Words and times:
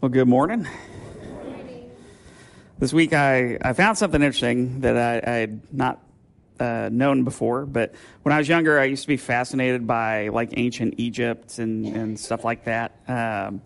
Well, 0.00 0.08
good 0.08 0.28
morning. 0.28 0.66
This 2.78 2.90
week 2.90 3.12
I, 3.12 3.58
I 3.60 3.74
found 3.74 3.98
something 3.98 4.22
interesting 4.22 4.80
that 4.80 4.96
I, 4.96 5.30
I 5.30 5.34
had 5.40 5.74
not 5.74 6.00
uh, 6.60 6.90
known 6.92 7.24
before, 7.24 7.66
but 7.66 7.94
when 8.22 8.32
I 8.32 8.38
was 8.38 8.48
younger, 8.48 8.78
I 8.78 8.84
used 8.84 9.02
to 9.02 9.08
be 9.08 9.16
fascinated 9.16 9.86
by 9.86 10.28
like 10.28 10.50
ancient 10.56 10.94
Egypt 10.98 11.58
and, 11.58 11.86
and 11.86 12.20
stuff 12.20 12.44
like 12.44 12.64
that. 12.64 12.96
Um, 13.08 13.62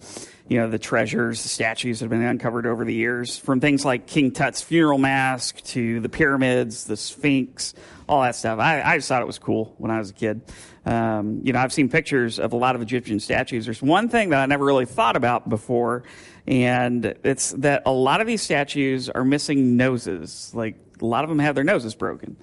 you 0.46 0.58
know, 0.58 0.68
the 0.68 0.78
treasures, 0.78 1.42
the 1.42 1.48
statues 1.48 1.98
that 1.98 2.04
have 2.04 2.10
been 2.10 2.22
uncovered 2.22 2.66
over 2.66 2.84
the 2.84 2.92
years, 2.92 3.38
from 3.38 3.60
things 3.60 3.84
like 3.84 4.06
King 4.06 4.30
Tut's 4.30 4.60
funeral 4.62 4.98
mask 4.98 5.62
to 5.64 6.00
the 6.00 6.08
pyramids, 6.08 6.84
the 6.84 6.96
Sphinx, 6.96 7.74
all 8.08 8.22
that 8.22 8.36
stuff. 8.36 8.58
I, 8.58 8.82
I 8.82 8.96
just 8.98 9.08
thought 9.08 9.22
it 9.22 9.26
was 9.26 9.38
cool 9.38 9.74
when 9.78 9.90
I 9.90 9.98
was 9.98 10.10
a 10.10 10.12
kid. 10.14 10.42
Um, 10.84 11.40
you 11.44 11.54
know, 11.54 11.60
I've 11.60 11.72
seen 11.72 11.88
pictures 11.88 12.38
of 12.38 12.52
a 12.52 12.56
lot 12.56 12.76
of 12.76 12.82
Egyptian 12.82 13.20
statues. 13.20 13.64
There's 13.64 13.80
one 13.80 14.10
thing 14.10 14.30
that 14.30 14.40
I 14.40 14.46
never 14.46 14.66
really 14.66 14.84
thought 14.84 15.16
about 15.16 15.48
before, 15.48 16.04
and 16.46 17.06
it's 17.24 17.52
that 17.52 17.84
a 17.86 17.92
lot 17.92 18.20
of 18.20 18.26
these 18.26 18.42
statues 18.42 19.08
are 19.08 19.24
missing 19.24 19.78
noses. 19.78 20.52
Like, 20.54 20.76
a 21.00 21.06
lot 21.06 21.24
of 21.24 21.30
them 21.30 21.38
have 21.38 21.54
their 21.54 21.64
noses 21.64 21.94
broken. 21.94 22.36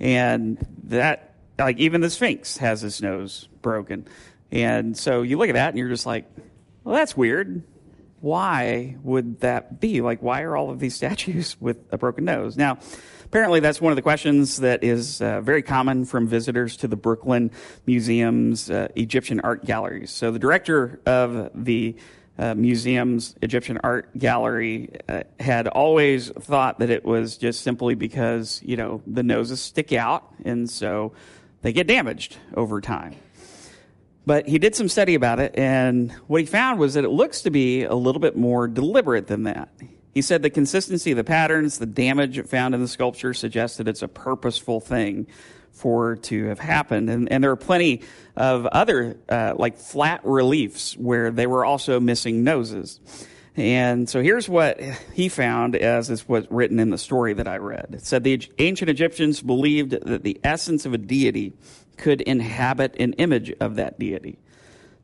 And 0.00 0.64
that, 0.84 1.34
like, 1.58 1.78
even 1.78 2.00
the 2.00 2.10
Sphinx 2.10 2.56
has 2.58 2.80
his 2.80 3.02
nose 3.02 3.48
broken. 3.62 4.06
And 4.50 4.96
so 4.96 5.22
you 5.22 5.38
look 5.38 5.48
at 5.48 5.54
that 5.54 5.70
and 5.70 5.78
you're 5.78 5.88
just 5.88 6.06
like, 6.06 6.24
well, 6.84 6.94
that's 6.94 7.16
weird. 7.16 7.62
Why 8.20 8.96
would 9.02 9.40
that 9.40 9.80
be? 9.80 10.00
Like, 10.00 10.22
why 10.22 10.42
are 10.42 10.56
all 10.56 10.70
of 10.70 10.80
these 10.80 10.94
statues 10.96 11.56
with 11.60 11.78
a 11.92 11.98
broken 11.98 12.24
nose? 12.24 12.56
Now, 12.56 12.78
apparently 13.24 13.60
that's 13.60 13.80
one 13.80 13.92
of 13.92 13.96
the 13.96 14.02
questions 14.02 14.58
that 14.58 14.82
is 14.82 15.20
uh, 15.20 15.40
very 15.40 15.62
common 15.62 16.04
from 16.04 16.26
visitors 16.26 16.76
to 16.78 16.88
the 16.88 16.96
Brooklyn 16.96 17.50
Museum's 17.86 18.70
uh, 18.70 18.88
Egyptian 18.96 19.40
art 19.40 19.64
galleries. 19.64 20.10
So 20.10 20.30
the 20.30 20.38
director 20.38 21.00
of 21.06 21.50
the 21.54 21.96
uh, 22.38 22.54
museum's 22.54 23.34
Egyptian 23.42 23.78
art 23.82 24.16
gallery 24.16 24.90
uh, 25.08 25.22
had 25.40 25.66
always 25.66 26.30
thought 26.30 26.78
that 26.78 26.90
it 26.90 27.04
was 27.04 27.36
just 27.36 27.62
simply 27.62 27.94
because, 27.94 28.60
you 28.64 28.76
know, 28.76 29.02
the 29.06 29.22
noses 29.22 29.60
stick 29.60 29.92
out 29.92 30.32
and 30.44 30.70
so 30.70 31.12
they 31.62 31.72
get 31.72 31.86
damaged 31.86 32.36
over 32.54 32.80
time. 32.80 33.16
But 34.24 34.46
he 34.46 34.58
did 34.58 34.74
some 34.74 34.88
study 34.90 35.14
about 35.14 35.40
it, 35.40 35.54
and 35.56 36.12
what 36.26 36.42
he 36.42 36.46
found 36.46 36.78
was 36.78 36.94
that 36.94 37.04
it 37.04 37.08
looks 37.08 37.40
to 37.42 37.50
be 37.50 37.84
a 37.84 37.94
little 37.94 38.20
bit 38.20 38.36
more 38.36 38.68
deliberate 38.68 39.26
than 39.26 39.44
that. 39.44 39.70
He 40.12 40.20
said 40.20 40.42
the 40.42 40.50
consistency 40.50 41.12
of 41.12 41.16
the 41.16 41.24
patterns, 41.24 41.78
the 41.78 41.86
damage 41.86 42.44
found 42.46 42.74
in 42.74 42.82
the 42.82 42.88
sculpture 42.88 43.32
suggests 43.32 43.78
that 43.78 43.88
it's 43.88 44.02
a 44.02 44.08
purposeful 44.08 44.80
thing 44.80 45.28
for 45.72 46.16
to 46.16 46.46
have 46.46 46.58
happened. 46.58 47.08
And, 47.10 47.30
and 47.30 47.42
there 47.42 47.50
are 47.50 47.56
plenty 47.56 48.02
of 48.36 48.66
other, 48.66 49.16
uh, 49.28 49.54
like 49.56 49.78
flat 49.78 50.20
reliefs 50.24 50.96
where 50.96 51.30
they 51.30 51.46
were 51.46 51.64
also 51.64 52.00
missing 52.00 52.44
noses. 52.44 53.00
And 53.56 54.08
so 54.08 54.22
here's 54.22 54.48
what 54.48 54.80
he 55.14 55.28
found 55.28 55.74
as 55.74 56.10
is 56.10 56.28
what's 56.28 56.46
written 56.50 56.78
in 56.78 56.90
the 56.90 56.98
story 56.98 57.32
that 57.34 57.48
I 57.48 57.56
read. 57.56 57.88
It 57.92 58.06
said 58.06 58.22
the 58.22 58.40
ancient 58.58 58.88
Egyptians 58.88 59.42
believed 59.42 59.90
that 59.90 60.22
the 60.22 60.40
essence 60.44 60.86
of 60.86 60.94
a 60.94 60.98
deity 60.98 61.54
could 61.96 62.20
inhabit 62.20 62.94
an 63.00 63.14
image 63.14 63.52
of 63.60 63.76
that 63.76 63.98
deity. 63.98 64.38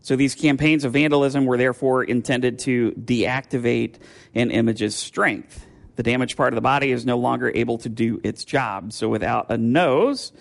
So 0.03 0.17
these 0.17 0.35
campaigns 0.35 0.85
of 0.85 0.93
vandalism 0.93 1.47
were 1.47 1.57
therefore 1.57 2.05
intended 2.05 2.61
to 2.61 2.93
deactivate 2.93 3.97
an 4.35 4.51
image's 4.51 4.95
strength. 4.95 5.67
The 5.97 6.03
damaged 6.03 6.37
part 6.37 6.53
of 6.53 6.57
the 6.57 6.61
body 6.63 6.91
is 6.91 7.07
no 7.07 7.19
longer 7.19 7.53
able 7.55 7.79
to 7.79 7.89
do 7.89 8.21
its 8.25 8.45
job. 8.45 8.93
So 8.93 9.09
without 9.09 9.51
a 9.51 9.57
nose, 9.57 10.33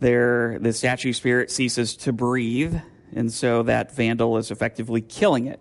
there 0.00 0.58
the 0.58 0.72
statue 0.72 1.12
spirit 1.12 1.50
ceases 1.50 1.96
to 1.98 2.12
breathe, 2.12 2.76
and 3.14 3.32
so 3.32 3.62
that 3.64 3.94
vandal 3.94 4.36
is 4.36 4.50
effectively 4.50 5.00
killing 5.00 5.46
it. 5.46 5.60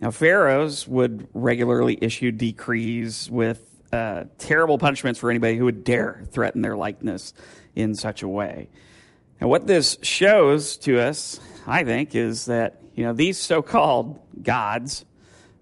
Now 0.00 0.10
pharaohs 0.10 0.86
would 0.86 1.28
regularly 1.34 1.98
issue 2.00 2.30
decrees 2.30 3.30
with 3.30 3.64
uh, 3.92 4.24
terrible 4.38 4.78
punishments 4.78 5.18
for 5.18 5.30
anybody 5.30 5.56
who 5.56 5.64
would 5.64 5.82
dare 5.82 6.24
threaten 6.30 6.62
their 6.62 6.76
likeness 6.76 7.32
in 7.74 7.94
such 7.94 8.22
a 8.22 8.28
way. 8.28 8.68
And 9.40 9.48
what 9.48 9.66
this 9.66 9.98
shows 10.02 10.76
to 10.78 11.00
us, 11.00 11.40
I 11.66 11.84
think, 11.84 12.14
is 12.14 12.46
that 12.46 12.82
you 12.94 13.04
know 13.04 13.12
these 13.12 13.38
so-called 13.38 14.18
gods 14.42 15.04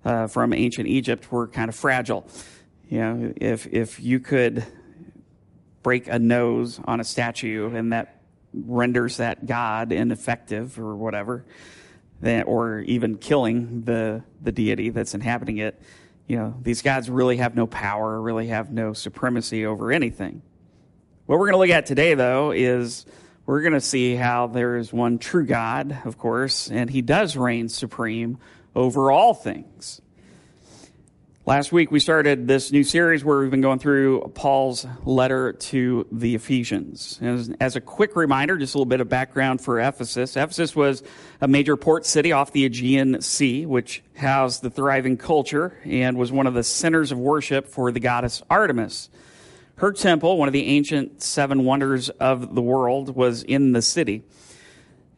uh, 0.04 0.26
from 0.26 0.52
ancient 0.52 0.88
Egypt 0.88 1.30
were 1.30 1.46
kind 1.46 1.69
of 1.69 1.75
fragile. 1.75 2.26
You 2.88 2.98
know, 2.98 3.32
if 3.36 3.66
if 3.66 4.00
you 4.00 4.20
could 4.20 4.64
break 5.82 6.08
a 6.08 6.19
nose 6.19 6.80
on 6.84 7.00
a 7.00 7.04
statue 7.04 7.74
and 7.74 7.92
that 7.92 8.20
renders 8.52 9.19
that 9.19 9.47
god 9.47 9.92
ineffective 9.92 10.78
or 10.78 10.96
whatever, 10.96 11.44
then, 12.20 12.44
or 12.44 12.80
even 12.80 13.19
killing 13.19 13.82
the 13.82 14.22
the 14.41 14.52
deity 14.52 14.91
that's 14.91 15.14
inhabiting 15.14 15.58
it, 15.58 15.80
you 16.26 16.36
know, 16.36 16.54
these 16.62 16.82
gods 16.82 17.10
really 17.10 17.38
have 17.38 17.54
no 17.54 17.66
power, 17.66 18.20
really 18.20 18.48
have 18.48 18.72
no 18.72 18.92
supremacy 18.92 19.66
over 19.66 19.92
anything. 19.92 20.42
What 21.26 21.38
we're 21.38 21.46
going 21.46 21.54
to 21.54 21.58
look 21.58 21.70
at 21.70 21.86
today, 21.86 22.14
though, 22.14 22.52
is 22.52 23.04
we're 23.46 23.62
going 23.62 23.75
to 23.75 23.80
see 23.80 24.14
how 24.14 24.46
there 24.46 24.76
is 24.76 24.92
one 24.92 25.19
true 25.19 25.46
God, 25.46 25.98
of 26.04 26.19
course, 26.19 26.70
and 26.70 26.88
he 26.88 27.02
does 27.02 27.36
reign 27.36 27.69
supreme 27.69 28.38
over 28.75 29.10
all 29.10 29.34
things. 29.34 30.00
Last 31.46 31.70
week 31.70 31.92
we 31.92 32.00
started 32.00 32.48
this 32.48 32.72
new 32.72 32.82
series 32.82 33.24
where 33.24 33.38
we've 33.38 33.52
been 33.52 33.60
going 33.60 33.78
through 33.78 34.32
Paul's 34.34 34.84
letter 35.04 35.52
to 35.52 36.04
the 36.10 36.34
Ephesians. 36.34 37.20
As, 37.22 37.52
as, 37.60 37.76
a 37.76 37.80
quick 37.80 38.16
reminder, 38.16 38.58
just 38.58 38.74
a 38.74 38.78
little 38.78 38.84
bit 38.84 39.00
of 39.00 39.08
background 39.08 39.60
for 39.60 39.80
Ephesus. 39.80 40.36
Ephesus 40.36 40.74
was 40.74 41.04
a 41.40 41.46
major 41.46 41.76
port 41.76 42.04
city 42.04 42.32
off 42.32 42.50
the 42.50 42.64
Aegean 42.64 43.22
Sea, 43.22 43.64
which 43.64 44.02
housed 44.16 44.60
the 44.62 44.70
thriving 44.70 45.16
culture 45.16 45.78
and 45.84 46.18
was 46.18 46.32
one 46.32 46.48
of 46.48 46.54
the 46.54 46.64
centers 46.64 47.12
of 47.12 47.18
worship 47.20 47.68
for 47.68 47.92
the 47.92 48.00
goddess 48.00 48.42
Artemis. 48.50 49.08
Her 49.76 49.92
temple, 49.92 50.38
one 50.38 50.48
of 50.48 50.52
the 50.52 50.66
ancient 50.66 51.22
seven 51.22 51.64
wonders 51.64 52.08
of 52.08 52.56
the 52.56 52.62
world, 52.62 53.14
was 53.14 53.44
in 53.44 53.70
the 53.70 53.82
city. 53.82 54.24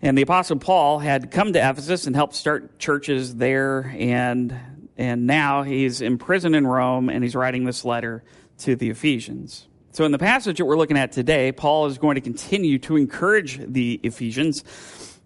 And 0.02 0.16
the 0.18 0.22
apostle 0.22 0.58
Paul 0.58 0.98
had 0.98 1.30
come 1.30 1.54
to 1.54 1.58
Ephesus 1.58 2.06
and 2.06 2.14
helped 2.14 2.34
start 2.34 2.78
churches 2.78 3.36
there 3.36 3.94
and 3.98 4.54
and 4.98 5.26
now 5.26 5.62
he's 5.62 6.00
imprisoned 6.00 6.54
in 6.54 6.66
Rome 6.66 7.08
and 7.08 7.22
he's 7.22 7.34
writing 7.34 7.64
this 7.64 7.84
letter 7.84 8.22
to 8.58 8.76
the 8.76 8.90
Ephesians. 8.90 9.66
So 9.92 10.04
in 10.04 10.12
the 10.12 10.18
passage 10.18 10.58
that 10.58 10.64
we're 10.64 10.76
looking 10.76 10.98
at 10.98 11.12
today, 11.12 11.52
Paul 11.52 11.86
is 11.86 11.96
going 11.96 12.16
to 12.16 12.20
continue 12.20 12.78
to 12.80 12.96
encourage 12.96 13.58
the 13.58 14.00
Ephesians 14.02 14.64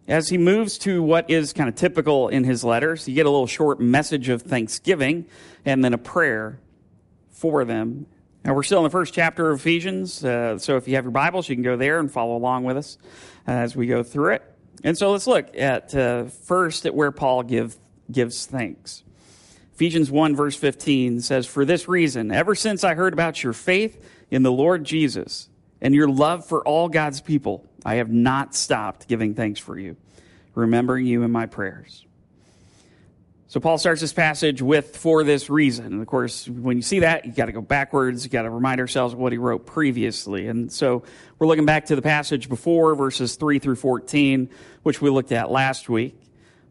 as 0.07 0.29
he 0.29 0.39
moves 0.39 0.79
to 0.79 1.03
what 1.03 1.31
is 1.31 1.53
kind 1.53 1.69
of 1.69 1.75
typical 1.75 2.29
in 2.29 2.45
his 2.45 2.63
letters. 2.63 3.09
You 3.09 3.15
get 3.15 3.27
a 3.27 3.31
little 3.31 3.47
short 3.47 3.81
message 3.81 4.29
of 4.29 4.43
thanksgiving 4.43 5.27
and 5.65 5.85
then 5.85 5.95
a 5.95 5.99
prayer 5.99 6.61
for 7.31 7.65
them 7.65 8.07
now, 8.45 8.55
we're 8.55 8.65
still 8.65 8.79
in 8.79 8.85
the 8.85 8.91
first 8.91 9.15
chapter 9.15 9.51
of 9.53 9.61
Ephesians, 9.61 10.25
uh, 10.25 10.59
so 10.59 10.77
if 10.77 10.89
you 10.89 10.97
have 10.97 11.05
your 11.05 11.13
Bibles, 11.13 11.49
you 11.49 11.55
can 11.55 11.63
go 11.63 11.77
there 11.77 12.01
and 12.01 12.11
follow 12.11 12.35
along 12.35 12.65
with 12.65 12.77
us 12.77 12.99
as 13.47 13.77
we 13.77 13.87
go 13.87 14.03
through 14.03 14.35
it. 14.35 14.43
And 14.83 14.99
so 14.99 15.13
let's 15.13 15.29
look 15.29 15.57
at 15.57 15.95
uh, 15.95 16.25
first 16.25 16.85
at 16.85 16.93
where 16.93 17.13
Paul 17.13 17.45
give, 17.45 17.77
gives 18.11 18.47
thanks. 18.47 19.05
Ephesians 19.75 20.11
1, 20.11 20.37
verse 20.37 20.55
15 20.55 21.21
says, 21.21 21.47
For 21.47 21.65
this 21.65 21.89
reason, 21.89 22.31
ever 22.31 22.55
since 22.55 22.85
I 22.85 22.95
heard 22.95 23.13
about 23.13 23.43
your 23.43 23.53
faith 23.53 24.05
in 24.31 24.43
the 24.43 24.53
Lord 24.53 24.85
Jesus 24.85 25.49
and 25.81 25.95
your 25.95 26.09
love 26.09 26.47
for 26.47 26.67
all 26.67 26.89
God's 26.89 27.21
people, 27.21 27.67
I 27.85 27.97
have 27.97 28.11
not 28.11 28.55
stopped 28.55 29.09
giving 29.09 29.35
thanks 29.35 29.59
for 29.59 29.79
you, 29.79 29.97
remembering 30.55 31.07
you 31.07 31.23
in 31.23 31.31
my 31.31 31.47
prayers. 31.47 32.05
So 33.53 33.61
Paul 33.61 33.77
starts 33.77 34.01
this 34.01 34.15
passage 34.15 34.63
with 34.63 34.97
for 34.97 35.25
this 35.25 35.51
reason. 35.51 35.85
And 35.85 36.01
of 36.01 36.07
course, 36.07 36.49
when 36.49 36.79
you 36.79 36.83
see 36.83 37.01
that, 37.01 37.27
you 37.27 37.33
got 37.33 37.47
to 37.47 37.53
go 37.53 37.61
backwards. 37.61 38.25
You 38.25 38.31
got 38.31 38.43
to 38.43 38.51
remind 38.51 38.81
ourselves 38.81 39.13
of 39.13 39.21
what 39.21 39.33
he 39.33 39.37
wrote 39.37 39.67
previously. 39.67 40.49
And 40.49 40.73
so 40.73 41.03
we're 41.39 41.47
looking 41.47 41.67
back 41.67 41.85
to 41.87 41.97
the 41.97 42.01
passage 42.01 42.49
before 42.49 42.95
verses 42.95 43.37
3 43.37 43.59
through 43.59 43.77
14, 43.77 44.49
which 44.85 45.03
we 45.03 45.11
looked 45.11 45.33
at 45.33 45.51
last 45.51 45.91
week. 45.91 46.19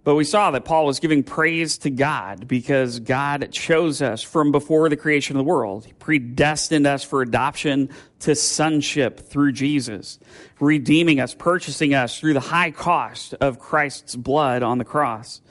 But 0.04 0.16
we 0.16 0.24
saw 0.24 0.50
that 0.52 0.66
Paul 0.66 0.88
was 0.88 1.00
giving 1.00 1.22
praise 1.22 1.78
to 1.80 1.92
God 1.92 2.48
because 2.48 3.00
God 3.00 3.52
chose 3.52 4.02
us 4.02 4.24
from 4.24 4.52
before 4.52 4.90
the 4.90 4.98
creation 4.98 5.36
of 5.36 5.46
the 5.46 5.50
world. 5.50 5.86
He 5.86 5.94
predestined 5.94 6.88
us 6.88 7.04
for 7.04 7.22
adoption 7.22 7.90
to 8.22 8.34
sonship 8.34 9.20
through 9.20 9.52
Jesus, 9.52 10.18
redeeming 10.60 11.20
us, 11.20 11.36
purchasing 11.36 11.94
us 11.94 12.20
through 12.20 12.34
the 12.34 12.40
high 12.40 12.72
cost 12.72 13.36
of 13.36 13.60
Christ's 13.60 14.16
blood 14.16 14.64
on 14.64 14.80
the 14.80 14.86
cross 14.86 15.42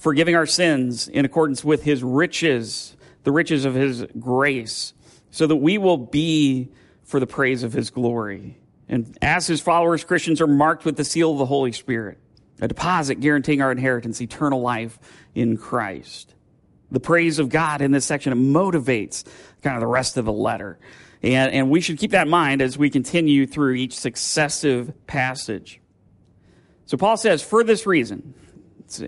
forgiving 0.00 0.34
our 0.34 0.46
sins 0.46 1.08
in 1.08 1.26
accordance 1.26 1.62
with 1.62 1.82
his 1.82 2.02
riches, 2.02 2.96
the 3.24 3.30
riches 3.30 3.66
of 3.66 3.74
his 3.74 4.02
grace, 4.18 4.94
so 5.30 5.46
that 5.46 5.56
we 5.56 5.76
will 5.76 5.98
be 5.98 6.70
for 7.04 7.20
the 7.20 7.26
praise 7.26 7.62
of 7.62 7.74
his 7.74 7.90
glory. 7.90 8.58
And 8.88 9.16
as 9.20 9.46
his 9.46 9.60
followers, 9.60 10.02
Christians 10.02 10.40
are 10.40 10.46
marked 10.46 10.86
with 10.86 10.96
the 10.96 11.04
seal 11.04 11.32
of 11.32 11.38
the 11.38 11.46
Holy 11.46 11.72
Spirit, 11.72 12.18
a 12.60 12.68
deposit 12.68 13.20
guaranteeing 13.20 13.62
our 13.62 13.72
inheritance, 13.72 14.20
eternal 14.20 14.60
life 14.60 14.98
in 15.34 15.56
Christ. 15.56 16.34
The 16.90 17.00
praise 17.00 17.38
of 17.38 17.48
God 17.48 17.82
in 17.82 17.92
this 17.92 18.04
section 18.04 18.32
it 18.32 18.36
motivates 18.36 19.24
kind 19.62 19.76
of 19.76 19.80
the 19.80 19.86
rest 19.86 20.16
of 20.16 20.24
the 20.24 20.32
letter. 20.32 20.78
And, 21.22 21.52
and 21.52 21.70
we 21.70 21.80
should 21.80 21.98
keep 21.98 22.12
that 22.12 22.26
in 22.26 22.30
mind 22.30 22.62
as 22.62 22.78
we 22.78 22.90
continue 22.90 23.46
through 23.46 23.74
each 23.74 23.96
successive 23.96 25.06
passage. 25.06 25.80
So 26.86 26.96
Paul 26.96 27.16
says, 27.16 27.42
for 27.42 27.62
this 27.62 27.86
reason, 27.86 28.34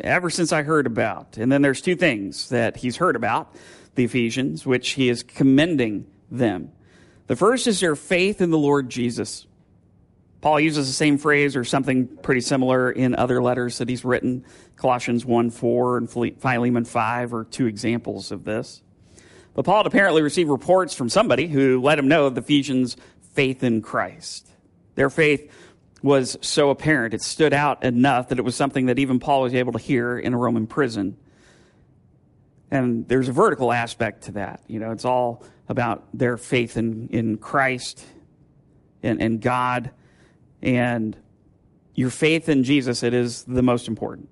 ever 0.01 0.31
since 0.31 0.53
I 0.53 0.63
heard 0.63 0.87
about. 0.87 1.37
And 1.39 1.51
then 1.51 1.63
there's 1.63 1.81
two 1.81 1.97
things 1.97 2.51
that 2.51 2.77
he's 2.77 2.97
heard 2.97 3.17
about 3.17 3.55
the 3.95 4.05
Ephesians, 4.05 4.65
which 4.65 4.91
he 4.91 5.09
is 5.09 5.23
commending 5.23 6.07
them. 6.31 6.73
The 7.27 7.37
first 7.37 7.67
is 7.67 7.81
their 7.81 7.97
faith 7.97 8.41
in 8.41 8.51
the 8.51 8.59
Lord 8.59 8.89
Jesus. 8.89 9.47
Paul 10.43 10.59
uses 10.59 10.89
the 10.89 10.93
same 10.93 11.19
phrase 11.19 11.55
or 11.55 11.63
something 11.63 12.09
pretty 12.19 12.41
similar 12.41 12.91
in 12.91 13.15
other 13.15 13.41
letters 13.41 13.79
that 13.79 13.89
he's 13.89 14.05
written. 14.05 14.45
Colossians 14.77 15.25
1 15.25 15.51
4 15.51 15.97
and 15.97 16.11
Philemon 16.11 16.85
5 16.85 17.33
are 17.33 17.45
two 17.45 17.67
examples 17.67 18.33
of 18.33 18.45
this. 18.45 18.83
But 19.55 19.65
Paul 19.65 19.79
had 19.79 19.87
apparently 19.87 20.21
received 20.21 20.51
reports 20.51 20.95
from 20.95 21.09
somebody 21.09 21.47
who 21.47 21.81
let 21.81 21.97
him 21.97 22.09
know 22.09 22.27
of 22.27 22.35
the 22.35 22.41
Ephesians' 22.41 22.97
faith 23.35 23.63
in 23.63 23.83
Christ. 23.83 24.49
Their 24.97 25.11
faith 25.11 25.51
was 26.03 26.37
so 26.41 26.71
apparent, 26.71 27.15
it 27.15 27.23
stood 27.23 27.53
out 27.53 27.85
enough 27.85 28.31
that 28.31 28.39
it 28.41 28.43
was 28.43 28.57
something 28.57 28.87
that 28.87 28.99
even 28.99 29.21
Paul 29.21 29.43
was 29.43 29.55
able 29.55 29.73
to 29.75 29.79
hear 29.79 30.19
in 30.19 30.35
a 30.35 30.37
Roman 30.37 30.67
prison. 30.67 31.17
And 32.73 33.07
there's 33.07 33.29
a 33.29 33.33
vertical 33.33 33.73
aspect 33.73 34.25
to 34.25 34.33
that. 34.33 34.63
You 34.67 34.81
know, 34.81 34.91
it's 34.91 35.05
all 35.05 35.45
about 35.69 36.09
their 36.13 36.37
faith 36.37 36.77
in, 36.77 37.09
in 37.11 37.39
Christ 37.39 38.05
and, 39.05 39.23
and 39.23 39.41
God. 39.41 39.93
And 40.63 41.17
your 41.95 42.11
faith 42.11 42.49
in 42.49 42.65
Jesus, 42.65 43.03
it 43.03 43.15
is 43.15 43.45
the 43.45 43.63
most 43.63 43.89
important. 43.89 44.29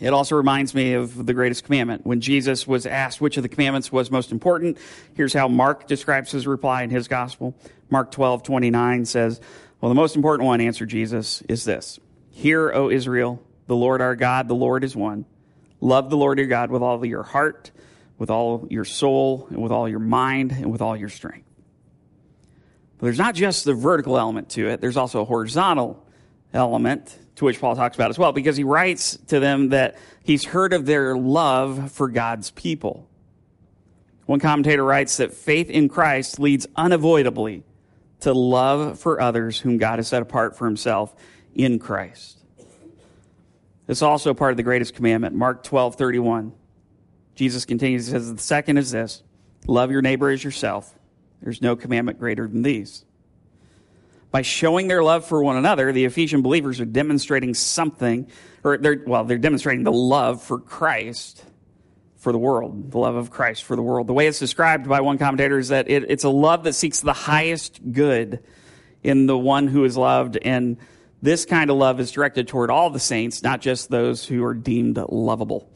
It 0.00 0.12
also 0.12 0.34
reminds 0.34 0.74
me 0.74 0.94
of 0.94 1.26
the 1.26 1.32
greatest 1.32 1.62
commandment. 1.62 2.04
When 2.04 2.20
Jesus 2.20 2.66
was 2.66 2.86
asked 2.86 3.20
which 3.20 3.36
of 3.36 3.44
the 3.44 3.48
commandments 3.48 3.92
was 3.92 4.10
most 4.10 4.32
important, 4.32 4.78
here's 5.14 5.32
how 5.32 5.46
Mark 5.46 5.86
describes 5.86 6.32
his 6.32 6.44
reply 6.44 6.82
in 6.82 6.90
his 6.90 7.06
gospel. 7.06 7.54
Mark 7.88 8.10
12, 8.10 8.42
29 8.42 9.04
says, 9.04 9.40
Well, 9.80 9.90
the 9.90 9.94
most 9.94 10.16
important 10.16 10.46
one, 10.48 10.60
answered 10.60 10.88
Jesus, 10.88 11.42
is 11.42 11.64
this 11.64 12.00
Hear, 12.30 12.72
O 12.72 12.90
Israel, 12.90 13.40
the 13.68 13.76
Lord 13.76 14.00
our 14.00 14.16
God, 14.16 14.48
the 14.48 14.54
Lord 14.54 14.82
is 14.82 14.96
one. 14.96 15.24
Love 15.80 16.10
the 16.10 16.16
Lord 16.16 16.38
your 16.38 16.48
God 16.48 16.72
with 16.72 16.82
all 16.82 17.04
your 17.06 17.22
heart, 17.22 17.70
with 18.18 18.30
all 18.30 18.66
your 18.70 18.84
soul, 18.84 19.46
and 19.50 19.62
with 19.62 19.70
all 19.70 19.88
your 19.88 20.00
mind, 20.00 20.50
and 20.50 20.72
with 20.72 20.82
all 20.82 20.96
your 20.96 21.08
strength. 21.08 21.51
But 23.02 23.06
there's 23.06 23.18
not 23.18 23.34
just 23.34 23.64
the 23.64 23.74
vertical 23.74 24.16
element 24.16 24.50
to 24.50 24.68
it, 24.68 24.80
there's 24.80 24.96
also 24.96 25.22
a 25.22 25.24
horizontal 25.24 26.06
element 26.54 27.18
to 27.34 27.44
which 27.44 27.60
Paul 27.60 27.74
talks 27.74 27.96
about 27.96 28.10
as 28.10 28.18
well, 28.18 28.30
because 28.30 28.56
he 28.56 28.62
writes 28.62 29.18
to 29.26 29.40
them 29.40 29.70
that 29.70 29.96
he's 30.22 30.44
heard 30.44 30.72
of 30.72 30.86
their 30.86 31.16
love 31.16 31.90
for 31.90 32.06
God's 32.06 32.52
people. 32.52 33.08
One 34.26 34.38
commentator 34.38 34.84
writes 34.84 35.16
that 35.16 35.34
faith 35.34 35.68
in 35.68 35.88
Christ 35.88 36.38
leads 36.38 36.68
unavoidably 36.76 37.64
to 38.20 38.32
love 38.32 39.00
for 39.00 39.20
others 39.20 39.58
whom 39.58 39.78
God 39.78 39.98
has 39.98 40.06
set 40.06 40.22
apart 40.22 40.56
for 40.56 40.66
himself 40.66 41.12
in 41.56 41.80
Christ. 41.80 42.38
This 43.88 43.98
is 43.98 44.02
also 44.02 44.32
part 44.32 44.52
of 44.52 44.56
the 44.56 44.62
greatest 44.62 44.94
commandment, 44.94 45.34
Mark 45.34 45.64
12, 45.64 45.96
31. 45.96 46.52
Jesus 47.34 47.64
continues, 47.64 48.06
he 48.06 48.12
says, 48.12 48.32
The 48.32 48.40
second 48.40 48.76
is 48.78 48.92
this 48.92 49.24
love 49.66 49.90
your 49.90 50.02
neighbor 50.02 50.30
as 50.30 50.44
yourself. 50.44 50.96
There's 51.42 51.60
no 51.60 51.76
commandment 51.76 52.18
greater 52.18 52.46
than 52.46 52.62
these. 52.62 53.04
By 54.30 54.42
showing 54.42 54.88
their 54.88 55.02
love 55.02 55.26
for 55.26 55.42
one 55.42 55.56
another, 55.56 55.92
the 55.92 56.06
Ephesian 56.06 56.40
believers 56.40 56.80
are 56.80 56.86
demonstrating 56.86 57.52
something, 57.52 58.28
or 58.64 58.78
they're, 58.78 59.02
well, 59.06 59.24
they're 59.24 59.36
demonstrating 59.36 59.84
the 59.84 59.92
love 59.92 60.42
for 60.42 60.58
Christ 60.58 61.44
for 62.16 62.32
the 62.32 62.38
world, 62.38 62.92
the 62.92 62.98
love 62.98 63.16
of 63.16 63.30
Christ 63.30 63.64
for 63.64 63.76
the 63.76 63.82
world. 63.82 64.06
The 64.06 64.12
way 64.12 64.28
it's 64.28 64.38
described 64.38 64.88
by 64.88 65.00
one 65.00 65.18
commentator 65.18 65.58
is 65.58 65.68
that 65.68 65.90
it, 65.90 66.04
it's 66.08 66.24
a 66.24 66.30
love 66.30 66.64
that 66.64 66.74
seeks 66.74 67.00
the 67.00 67.12
highest 67.12 67.80
good 67.92 68.42
in 69.02 69.26
the 69.26 69.36
one 69.36 69.66
who 69.66 69.84
is 69.84 69.96
loved, 69.96 70.38
and 70.38 70.78
this 71.20 71.44
kind 71.44 71.70
of 71.70 71.76
love 71.76 72.00
is 72.00 72.10
directed 72.12 72.48
toward 72.48 72.70
all 72.70 72.88
the 72.90 73.00
saints, 73.00 73.42
not 73.42 73.60
just 73.60 73.90
those 73.90 74.24
who 74.24 74.44
are 74.44 74.54
deemed 74.54 74.96
lovable. 75.08 75.68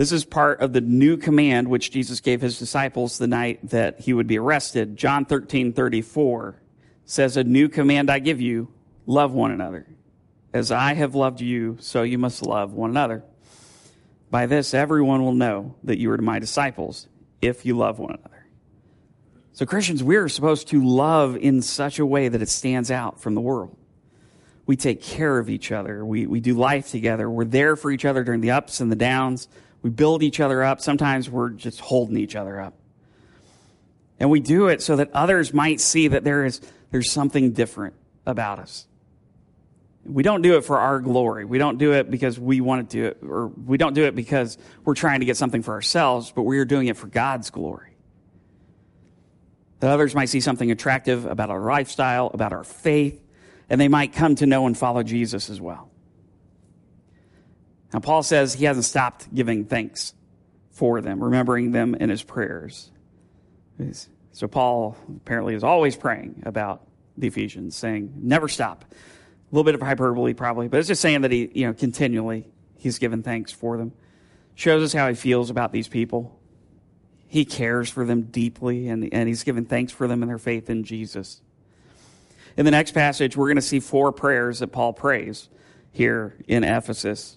This 0.00 0.12
is 0.12 0.24
part 0.24 0.62
of 0.62 0.72
the 0.72 0.80
new 0.80 1.18
command 1.18 1.68
which 1.68 1.90
Jesus 1.90 2.20
gave 2.20 2.40
his 2.40 2.58
disciples 2.58 3.18
the 3.18 3.26
night 3.26 3.68
that 3.68 4.00
he 4.00 4.14
would 4.14 4.26
be 4.26 4.38
arrested. 4.38 4.96
John 4.96 5.26
13, 5.26 5.74
34 5.74 6.58
says, 7.04 7.36
A 7.36 7.44
new 7.44 7.68
command 7.68 8.08
I 8.08 8.18
give 8.18 8.40
you 8.40 8.72
love 9.04 9.34
one 9.34 9.50
another. 9.50 9.86
As 10.54 10.72
I 10.72 10.94
have 10.94 11.14
loved 11.14 11.42
you, 11.42 11.76
so 11.80 12.02
you 12.02 12.16
must 12.16 12.40
love 12.40 12.72
one 12.72 12.88
another. 12.88 13.24
By 14.30 14.46
this, 14.46 14.72
everyone 14.72 15.22
will 15.22 15.34
know 15.34 15.74
that 15.84 15.98
you 15.98 16.10
are 16.12 16.16
my 16.16 16.38
disciples 16.38 17.06
if 17.42 17.66
you 17.66 17.76
love 17.76 17.98
one 17.98 18.12
another. 18.14 18.46
So, 19.52 19.66
Christians, 19.66 20.02
we're 20.02 20.30
supposed 20.30 20.68
to 20.68 20.82
love 20.82 21.36
in 21.36 21.60
such 21.60 21.98
a 21.98 22.06
way 22.06 22.28
that 22.28 22.40
it 22.40 22.48
stands 22.48 22.90
out 22.90 23.20
from 23.20 23.34
the 23.34 23.42
world. 23.42 23.76
We 24.64 24.76
take 24.76 25.02
care 25.02 25.38
of 25.38 25.50
each 25.50 25.70
other. 25.70 26.06
We, 26.06 26.26
we 26.26 26.40
do 26.40 26.54
life 26.54 26.88
together. 26.90 27.28
We're 27.28 27.44
there 27.44 27.76
for 27.76 27.90
each 27.90 28.06
other 28.06 28.24
during 28.24 28.40
the 28.40 28.52
ups 28.52 28.80
and 28.80 28.90
the 28.90 28.96
downs. 28.96 29.46
We 29.82 29.90
build 29.90 30.22
each 30.22 30.40
other 30.40 30.62
up. 30.62 30.80
Sometimes 30.80 31.30
we're 31.30 31.50
just 31.50 31.80
holding 31.80 32.16
each 32.16 32.36
other 32.36 32.60
up. 32.60 32.74
And 34.18 34.30
we 34.30 34.40
do 34.40 34.68
it 34.68 34.82
so 34.82 34.96
that 34.96 35.10
others 35.12 35.54
might 35.54 35.80
see 35.80 36.08
that 36.08 36.24
there 36.24 36.44
is 36.44 36.60
there's 36.90 37.10
something 37.10 37.52
different 37.52 37.94
about 38.26 38.58
us. 38.58 38.86
We 40.04 40.22
don't 40.22 40.42
do 40.42 40.56
it 40.56 40.62
for 40.62 40.78
our 40.78 41.00
glory. 41.00 41.44
We 41.44 41.58
don't 41.58 41.78
do 41.78 41.92
it 41.92 42.10
because 42.10 42.38
we 42.38 42.60
want 42.60 42.90
to 42.90 42.96
do 42.96 43.04
it, 43.06 43.18
or 43.22 43.48
we 43.48 43.78
don't 43.78 43.94
do 43.94 44.04
it 44.04 44.14
because 44.14 44.58
we're 44.84 44.94
trying 44.94 45.20
to 45.20 45.26
get 45.26 45.36
something 45.36 45.62
for 45.62 45.72
ourselves, 45.72 46.32
but 46.34 46.42
we 46.42 46.58
are 46.58 46.64
doing 46.64 46.88
it 46.88 46.96
for 46.96 47.06
God's 47.06 47.50
glory. 47.50 47.96
That 49.80 49.90
others 49.90 50.14
might 50.14 50.26
see 50.26 50.40
something 50.40 50.70
attractive 50.70 51.26
about 51.26 51.50
our 51.50 51.60
lifestyle, 51.60 52.30
about 52.32 52.52
our 52.52 52.64
faith, 52.64 53.22
and 53.68 53.80
they 53.80 53.88
might 53.88 54.12
come 54.12 54.34
to 54.36 54.46
know 54.46 54.66
and 54.66 54.76
follow 54.76 55.02
Jesus 55.02 55.48
as 55.48 55.60
well. 55.60 55.89
Now, 57.92 58.00
Paul 58.00 58.22
says 58.22 58.54
he 58.54 58.64
hasn't 58.66 58.84
stopped 58.84 59.34
giving 59.34 59.64
thanks 59.64 60.14
for 60.70 61.00
them, 61.00 61.22
remembering 61.22 61.72
them 61.72 61.94
in 61.94 62.08
his 62.08 62.22
prayers. 62.22 62.90
So 64.32 64.46
Paul 64.46 64.96
apparently 65.08 65.54
is 65.54 65.64
always 65.64 65.96
praying 65.96 66.42
about 66.46 66.86
the 67.16 67.26
Ephesians, 67.26 67.76
saying, 67.76 68.14
never 68.16 68.48
stop. 68.48 68.84
A 68.90 69.54
little 69.54 69.64
bit 69.64 69.74
of 69.74 69.82
hyperbole 69.82 70.34
probably, 70.34 70.68
but 70.68 70.78
it's 70.78 70.88
just 70.88 71.02
saying 71.02 71.22
that 71.22 71.32
he, 71.32 71.50
you 71.52 71.66
know, 71.66 71.72
continually 71.72 72.46
he's 72.76 72.98
given 72.98 73.22
thanks 73.22 73.50
for 73.52 73.76
them. 73.76 73.92
Shows 74.54 74.82
us 74.82 74.92
how 74.92 75.08
he 75.08 75.14
feels 75.14 75.50
about 75.50 75.72
these 75.72 75.88
people. 75.88 76.38
He 77.26 77.44
cares 77.44 77.90
for 77.90 78.04
them 78.04 78.22
deeply, 78.22 78.88
and, 78.88 79.12
and 79.12 79.28
he's 79.28 79.42
given 79.42 79.64
thanks 79.64 79.92
for 79.92 80.06
them 80.06 80.22
and 80.22 80.30
their 80.30 80.38
faith 80.38 80.70
in 80.70 80.84
Jesus. 80.84 81.40
In 82.56 82.64
the 82.64 82.70
next 82.70 82.92
passage, 82.92 83.36
we're 83.36 83.46
going 83.46 83.56
to 83.56 83.62
see 83.62 83.80
four 83.80 84.12
prayers 84.12 84.58
that 84.58 84.68
Paul 84.68 84.92
prays 84.92 85.48
here 85.92 86.36
in 86.46 86.64
Ephesus. 86.64 87.36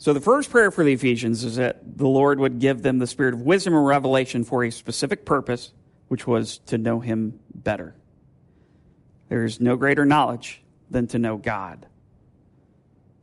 So 0.00 0.12
the 0.12 0.20
first 0.20 0.50
prayer 0.50 0.70
for 0.70 0.84
the 0.84 0.92
Ephesians 0.92 1.42
is 1.42 1.56
that 1.56 1.98
the 1.98 2.06
Lord 2.06 2.38
would 2.38 2.60
give 2.60 2.82
them 2.82 2.98
the 2.98 3.06
spirit 3.06 3.34
of 3.34 3.42
wisdom 3.42 3.74
and 3.74 3.84
revelation 3.84 4.44
for 4.44 4.62
a 4.62 4.70
specific 4.70 5.24
purpose, 5.24 5.72
which 6.06 6.24
was 6.24 6.58
to 6.66 6.78
know 6.78 7.00
him 7.00 7.40
better. 7.52 7.96
There 9.28 9.44
is 9.44 9.60
no 9.60 9.76
greater 9.76 10.04
knowledge 10.04 10.62
than 10.88 11.08
to 11.08 11.18
know 11.18 11.36
God. 11.36 11.84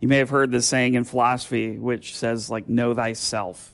You 0.01 0.09
may 0.09 0.17
have 0.17 0.29
heard 0.29 0.51
this 0.51 0.67
saying 0.67 0.95
in 0.95 1.05
philosophy, 1.05 1.77
which 1.77 2.15
says, 2.15 2.49
like, 2.49 2.67
know 2.67 2.93
thyself. 2.93 3.71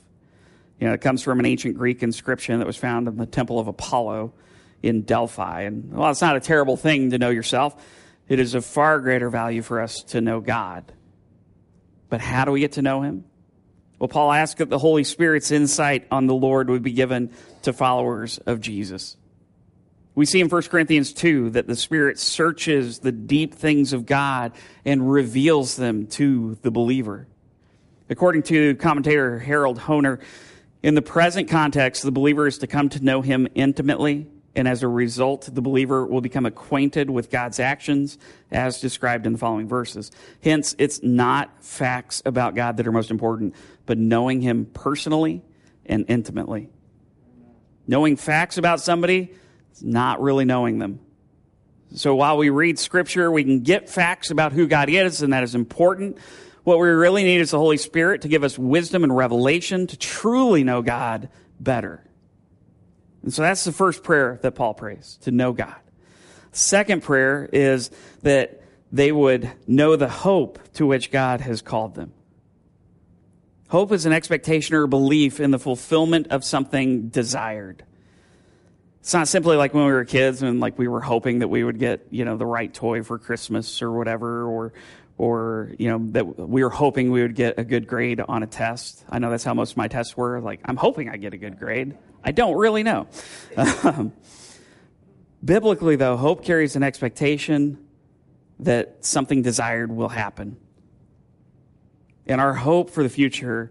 You 0.78 0.86
know, 0.86 0.94
it 0.94 1.00
comes 1.00 1.22
from 1.22 1.40
an 1.40 1.46
ancient 1.46 1.76
Greek 1.76 2.04
inscription 2.04 2.60
that 2.60 2.66
was 2.66 2.76
found 2.76 3.08
in 3.08 3.16
the 3.16 3.26
Temple 3.26 3.58
of 3.58 3.66
Apollo 3.66 4.32
in 4.80 5.02
Delphi. 5.02 5.62
And, 5.62 5.92
well, 5.92 6.10
it's 6.10 6.22
not 6.22 6.36
a 6.36 6.40
terrible 6.40 6.76
thing 6.76 7.10
to 7.10 7.18
know 7.18 7.30
yourself. 7.30 7.84
It 8.28 8.38
is 8.38 8.54
of 8.54 8.64
far 8.64 9.00
greater 9.00 9.28
value 9.28 9.62
for 9.62 9.80
us 9.80 10.04
to 10.04 10.20
know 10.20 10.40
God. 10.40 10.92
But 12.12 12.20
how 12.20 12.44
do 12.44 12.52
we 12.52 12.60
get 12.60 12.72
to 12.72 12.82
know 12.82 13.00
him? 13.00 13.24
Well, 13.98 14.06
Paul 14.06 14.32
asks 14.32 14.58
that 14.58 14.68
the 14.68 14.78
Holy 14.78 15.02
Spirit's 15.02 15.50
insight 15.50 16.06
on 16.10 16.26
the 16.26 16.34
Lord 16.34 16.68
would 16.68 16.82
be 16.82 16.92
given 16.92 17.30
to 17.62 17.72
followers 17.72 18.36
of 18.36 18.60
Jesus. 18.60 19.16
We 20.14 20.26
see 20.26 20.42
in 20.42 20.50
1 20.50 20.62
Corinthians 20.64 21.14
2 21.14 21.48
that 21.52 21.66
the 21.66 21.74
Spirit 21.74 22.18
searches 22.18 22.98
the 22.98 23.12
deep 23.12 23.54
things 23.54 23.94
of 23.94 24.04
God 24.04 24.52
and 24.84 25.10
reveals 25.10 25.76
them 25.76 26.06
to 26.08 26.58
the 26.60 26.70
believer. 26.70 27.28
According 28.10 28.42
to 28.42 28.74
commentator 28.74 29.38
Harold 29.38 29.78
Hoehner, 29.78 30.20
in 30.82 30.94
the 30.94 31.00
present 31.00 31.48
context, 31.48 32.02
the 32.02 32.12
believer 32.12 32.46
is 32.46 32.58
to 32.58 32.66
come 32.66 32.90
to 32.90 33.02
know 33.02 33.22
him 33.22 33.48
intimately 33.54 34.26
And 34.54 34.68
as 34.68 34.82
a 34.82 34.88
result, 34.88 35.48
the 35.52 35.62
believer 35.62 36.04
will 36.06 36.20
become 36.20 36.44
acquainted 36.44 37.08
with 37.08 37.30
God's 37.30 37.58
actions 37.58 38.18
as 38.50 38.80
described 38.80 39.26
in 39.26 39.32
the 39.32 39.38
following 39.38 39.66
verses. 39.66 40.10
Hence, 40.42 40.74
it's 40.78 41.02
not 41.02 41.64
facts 41.64 42.22
about 42.26 42.54
God 42.54 42.76
that 42.76 42.86
are 42.86 42.92
most 42.92 43.10
important, 43.10 43.54
but 43.86 43.96
knowing 43.96 44.42
Him 44.42 44.66
personally 44.66 45.42
and 45.86 46.04
intimately. 46.08 46.68
Knowing 47.86 48.16
facts 48.16 48.58
about 48.58 48.80
somebody 48.80 49.32
is 49.72 49.82
not 49.82 50.20
really 50.20 50.44
knowing 50.44 50.78
them. 50.78 51.00
So 51.94 52.14
while 52.14 52.36
we 52.36 52.50
read 52.50 52.78
scripture, 52.78 53.30
we 53.30 53.44
can 53.44 53.60
get 53.60 53.88
facts 53.88 54.30
about 54.30 54.52
who 54.52 54.66
God 54.66 54.88
is, 54.88 55.22
and 55.22 55.32
that 55.32 55.42
is 55.42 55.54
important. 55.54 56.18
What 56.64 56.78
we 56.78 56.88
really 56.88 57.24
need 57.24 57.40
is 57.40 57.50
the 57.50 57.58
Holy 57.58 57.76
Spirit 57.76 58.22
to 58.22 58.28
give 58.28 58.44
us 58.44 58.58
wisdom 58.58 59.02
and 59.02 59.14
revelation 59.14 59.86
to 59.88 59.96
truly 59.96 60.62
know 60.62 60.80
God 60.80 61.28
better. 61.58 62.04
And 63.22 63.32
so 63.32 63.42
that's 63.42 63.64
the 63.64 63.72
first 63.72 64.02
prayer 64.02 64.38
that 64.42 64.52
Paul 64.52 64.74
prays, 64.74 65.18
to 65.22 65.30
know 65.30 65.52
God. 65.52 65.76
Second 66.52 67.02
prayer 67.02 67.48
is 67.52 67.90
that 68.22 68.62
they 68.90 69.10
would 69.10 69.50
know 69.66 69.96
the 69.96 70.08
hope 70.08 70.58
to 70.74 70.86
which 70.86 71.10
God 71.10 71.40
has 71.40 71.62
called 71.62 71.94
them. 71.94 72.12
Hope 73.68 73.90
is 73.90 74.04
an 74.04 74.12
expectation 74.12 74.74
or 74.74 74.86
belief 74.86 75.40
in 75.40 75.50
the 75.50 75.58
fulfillment 75.58 76.26
of 76.28 76.44
something 76.44 77.08
desired. 77.08 77.84
It's 79.00 79.14
not 79.14 79.28
simply 79.28 79.56
like 79.56 79.72
when 79.72 79.86
we 79.86 79.92
were 79.92 80.04
kids 80.04 80.42
and 80.42 80.60
like 80.60 80.78
we 80.78 80.88
were 80.88 81.00
hoping 81.00 81.38
that 81.38 81.48
we 81.48 81.64
would 81.64 81.78
get, 81.78 82.06
you 82.10 82.26
know, 82.26 82.36
the 82.36 82.44
right 82.44 82.72
toy 82.72 83.02
for 83.02 83.18
Christmas 83.18 83.80
or 83.80 83.90
whatever, 83.90 84.44
or, 84.44 84.74
or, 85.16 85.72
you 85.78 85.88
know, 85.88 85.98
that 86.10 86.38
we 86.38 86.62
were 86.62 86.70
hoping 86.70 87.10
we 87.10 87.22
would 87.22 87.34
get 87.34 87.58
a 87.58 87.64
good 87.64 87.86
grade 87.86 88.20
on 88.20 88.42
a 88.42 88.46
test. 88.46 89.04
I 89.08 89.18
know 89.18 89.30
that's 89.30 89.42
how 89.42 89.54
most 89.54 89.72
of 89.72 89.76
my 89.78 89.88
tests 89.88 90.16
were. 90.16 90.38
Like, 90.40 90.60
I'm 90.66 90.76
hoping 90.76 91.08
I 91.08 91.16
get 91.16 91.32
a 91.32 91.38
good 91.38 91.58
grade. 91.58 91.96
I 92.24 92.32
don't 92.32 92.56
really 92.56 92.82
know. 92.82 93.06
Um, 93.56 94.12
biblically, 95.44 95.96
though, 95.96 96.16
hope 96.16 96.44
carries 96.44 96.76
an 96.76 96.82
expectation 96.82 97.78
that 98.60 99.04
something 99.04 99.42
desired 99.42 99.90
will 99.90 100.08
happen. 100.08 100.56
And 102.26 102.40
our 102.40 102.54
hope 102.54 102.90
for 102.90 103.02
the 103.02 103.08
future 103.08 103.70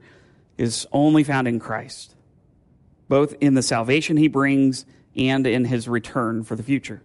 is 0.58 0.86
only 0.92 1.24
found 1.24 1.48
in 1.48 1.60
Christ, 1.60 2.16
both 3.08 3.36
in 3.42 3.54
the 3.54 3.64
salvation 3.64 4.18
he 4.18 4.28
brings 4.28 4.86
and 5.16 5.48
in 5.48 5.66
his 5.66 5.88
return 5.88 6.44
for 6.44 6.56
the 6.56 6.64
future. 6.64 7.02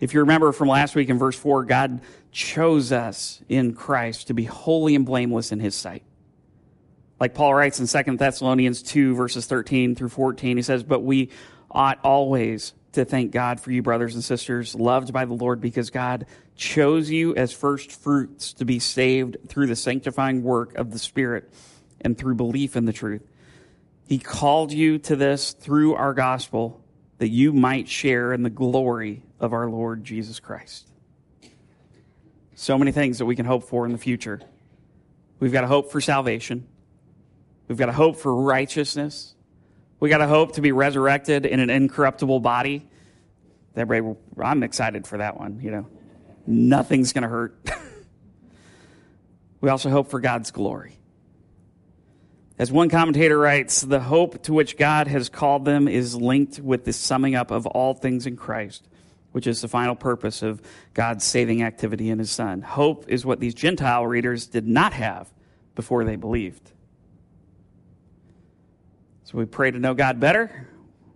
If 0.00 0.12
you 0.12 0.20
remember 0.20 0.52
from 0.52 0.68
last 0.68 0.94
week 0.94 1.08
in 1.08 1.18
verse 1.18 1.36
4, 1.36 1.64
God 1.64 2.00
chose 2.32 2.92
us 2.92 3.42
in 3.48 3.74
Christ 3.74 4.26
to 4.26 4.34
be 4.34 4.44
holy 4.44 4.94
and 4.94 5.06
blameless 5.06 5.52
in 5.52 5.60
his 5.60 5.74
sight. 5.74 6.02
Like 7.24 7.32
Paul 7.32 7.54
writes 7.54 7.80
in 7.80 7.86
2 8.04 8.18
Thessalonians 8.18 8.82
2, 8.82 9.14
verses 9.14 9.46
13 9.46 9.94
through 9.94 10.10
14, 10.10 10.58
he 10.58 10.62
says, 10.62 10.82
But 10.82 11.00
we 11.00 11.30
ought 11.70 11.98
always 12.04 12.74
to 12.92 13.06
thank 13.06 13.32
God 13.32 13.60
for 13.60 13.70
you, 13.70 13.80
brothers 13.80 14.14
and 14.14 14.22
sisters, 14.22 14.74
loved 14.74 15.10
by 15.10 15.24
the 15.24 15.32
Lord, 15.32 15.58
because 15.58 15.88
God 15.88 16.26
chose 16.54 17.08
you 17.08 17.34
as 17.34 17.50
first 17.50 17.90
fruits 17.90 18.52
to 18.52 18.66
be 18.66 18.78
saved 18.78 19.38
through 19.48 19.68
the 19.68 19.74
sanctifying 19.74 20.42
work 20.42 20.74
of 20.74 20.90
the 20.90 20.98
Spirit 20.98 21.50
and 22.02 22.18
through 22.18 22.34
belief 22.34 22.76
in 22.76 22.84
the 22.84 22.92
truth. 22.92 23.26
He 24.06 24.18
called 24.18 24.70
you 24.70 24.98
to 24.98 25.16
this 25.16 25.54
through 25.54 25.94
our 25.94 26.12
gospel 26.12 26.84
that 27.16 27.30
you 27.30 27.54
might 27.54 27.88
share 27.88 28.34
in 28.34 28.42
the 28.42 28.50
glory 28.50 29.22
of 29.40 29.54
our 29.54 29.70
Lord 29.70 30.04
Jesus 30.04 30.40
Christ. 30.40 30.90
So 32.54 32.76
many 32.76 32.92
things 32.92 33.16
that 33.16 33.24
we 33.24 33.34
can 33.34 33.46
hope 33.46 33.64
for 33.64 33.86
in 33.86 33.92
the 33.92 33.98
future. 33.98 34.42
We've 35.40 35.52
got 35.52 35.64
a 35.64 35.68
hope 35.68 35.90
for 35.90 36.02
salvation. 36.02 36.68
We've 37.68 37.78
got 37.78 37.88
a 37.88 37.92
hope 37.92 38.16
for 38.16 38.34
righteousness. 38.34 39.34
We 40.00 40.10
got 40.10 40.20
a 40.20 40.26
hope 40.26 40.52
to 40.54 40.60
be 40.60 40.72
resurrected 40.72 41.46
in 41.46 41.60
an 41.60 41.70
incorruptible 41.70 42.40
body. 42.40 42.86
I'm 43.76 44.62
excited 44.62 45.06
for 45.06 45.18
that 45.18 45.38
one. 45.38 45.60
You 45.60 45.70
know, 45.70 45.86
nothing's 46.46 47.12
going 47.12 47.22
to 47.22 47.28
hurt. 47.28 47.56
we 49.60 49.70
also 49.70 49.88
hope 49.88 50.10
for 50.10 50.20
God's 50.20 50.50
glory. 50.50 50.98
As 52.56 52.70
one 52.70 52.88
commentator 52.88 53.36
writes, 53.36 53.80
the 53.80 53.98
hope 53.98 54.42
to 54.44 54.52
which 54.52 54.76
God 54.76 55.08
has 55.08 55.28
called 55.28 55.64
them 55.64 55.88
is 55.88 56.14
linked 56.14 56.60
with 56.60 56.84
the 56.84 56.92
summing 56.92 57.34
up 57.34 57.50
of 57.50 57.66
all 57.66 57.94
things 57.94 58.26
in 58.26 58.36
Christ, 58.36 58.86
which 59.32 59.48
is 59.48 59.60
the 59.60 59.68
final 59.68 59.96
purpose 59.96 60.42
of 60.42 60.62
God's 60.92 61.24
saving 61.24 61.64
activity 61.64 62.10
in 62.10 62.20
his 62.20 62.30
Son. 62.30 62.62
Hope 62.62 63.06
is 63.08 63.26
what 63.26 63.40
these 63.40 63.54
Gentile 63.54 64.06
readers 64.06 64.46
did 64.46 64.68
not 64.68 64.92
have 64.92 65.32
before 65.74 66.04
they 66.04 66.14
believed. 66.14 66.70
So 69.24 69.38
we 69.38 69.46
pray 69.46 69.70
to 69.70 69.78
know 69.78 69.94
God 69.94 70.20
better. 70.20 70.68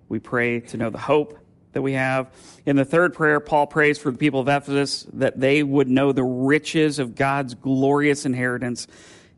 We 0.09 0.19
pray 0.19 0.61
to 0.61 0.77
know 0.77 0.91
the 0.91 0.99
hope 0.99 1.39
that 1.73 1.83
we 1.83 1.93
have. 1.93 2.31
In 2.65 2.77
the 2.77 2.85
third 2.85 3.15
prayer, 3.15 3.39
Paul 3.39 3.67
prays 3.67 3.99
for 3.99 4.11
the 4.11 4.19
people 4.19 4.41
of 4.41 4.49
Ephesus 4.49 5.07
that 5.13 5.39
they 5.39 5.63
would 5.63 5.89
know 5.89 6.13
the 6.13 6.25
riches 6.25 6.99
of 6.99 7.15
God's 7.15 7.55
glorious 7.55 8.25
inheritance 8.25 8.87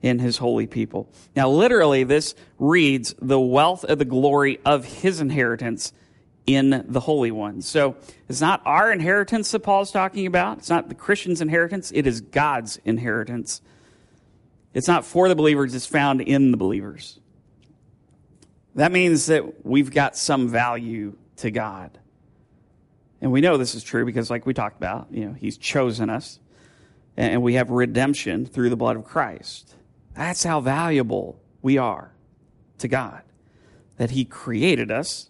in 0.02 0.18
his 0.18 0.36
holy 0.36 0.66
people. 0.66 1.12
Now, 1.36 1.50
literally, 1.50 2.04
this 2.04 2.34
reads 2.58 3.14
the 3.20 3.40
wealth 3.40 3.84
of 3.84 3.98
the 3.98 4.04
glory 4.04 4.58
of 4.64 4.84
his 4.84 5.20
inheritance 5.20 5.92
in 6.46 6.84
the 6.88 7.00
Holy 7.00 7.30
One. 7.30 7.62
So 7.62 7.96
it's 8.28 8.40
not 8.40 8.62
our 8.64 8.90
inheritance 8.90 9.50
that 9.50 9.60
Paul's 9.60 9.92
talking 9.92 10.26
about. 10.26 10.58
It's 10.58 10.70
not 10.70 10.88
the 10.88 10.94
Christian's 10.94 11.40
inheritance. 11.40 11.92
It 11.94 12.06
is 12.06 12.20
God's 12.20 12.78
inheritance. 12.84 13.60
It's 14.72 14.88
not 14.88 15.04
for 15.04 15.28
the 15.28 15.34
believers, 15.34 15.74
it's 15.74 15.86
found 15.86 16.20
in 16.20 16.52
the 16.52 16.56
believers. 16.56 17.19
That 18.74 18.92
means 18.92 19.26
that 19.26 19.66
we've 19.66 19.90
got 19.90 20.16
some 20.16 20.48
value 20.48 21.16
to 21.36 21.50
God. 21.50 21.98
And 23.20 23.32
we 23.32 23.40
know 23.40 23.56
this 23.56 23.74
is 23.74 23.82
true 23.82 24.04
because, 24.04 24.30
like 24.30 24.46
we 24.46 24.54
talked 24.54 24.76
about, 24.76 25.08
you 25.10 25.26
know, 25.26 25.32
He's 25.32 25.58
chosen 25.58 26.08
us 26.08 26.38
and 27.16 27.42
we 27.42 27.54
have 27.54 27.70
redemption 27.70 28.46
through 28.46 28.70
the 28.70 28.76
blood 28.76 28.96
of 28.96 29.04
Christ. 29.04 29.74
That's 30.14 30.42
how 30.42 30.60
valuable 30.60 31.40
we 31.60 31.76
are 31.76 32.12
to 32.78 32.88
God. 32.88 33.22
That 33.98 34.10
He 34.10 34.24
created 34.24 34.90
us, 34.90 35.28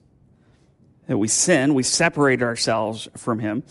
that 1.08 1.18
we 1.18 1.26
sin, 1.26 1.74
we 1.74 1.82
separate 1.82 2.42
ourselves 2.42 3.08
from 3.16 3.40
Him, 3.40 3.64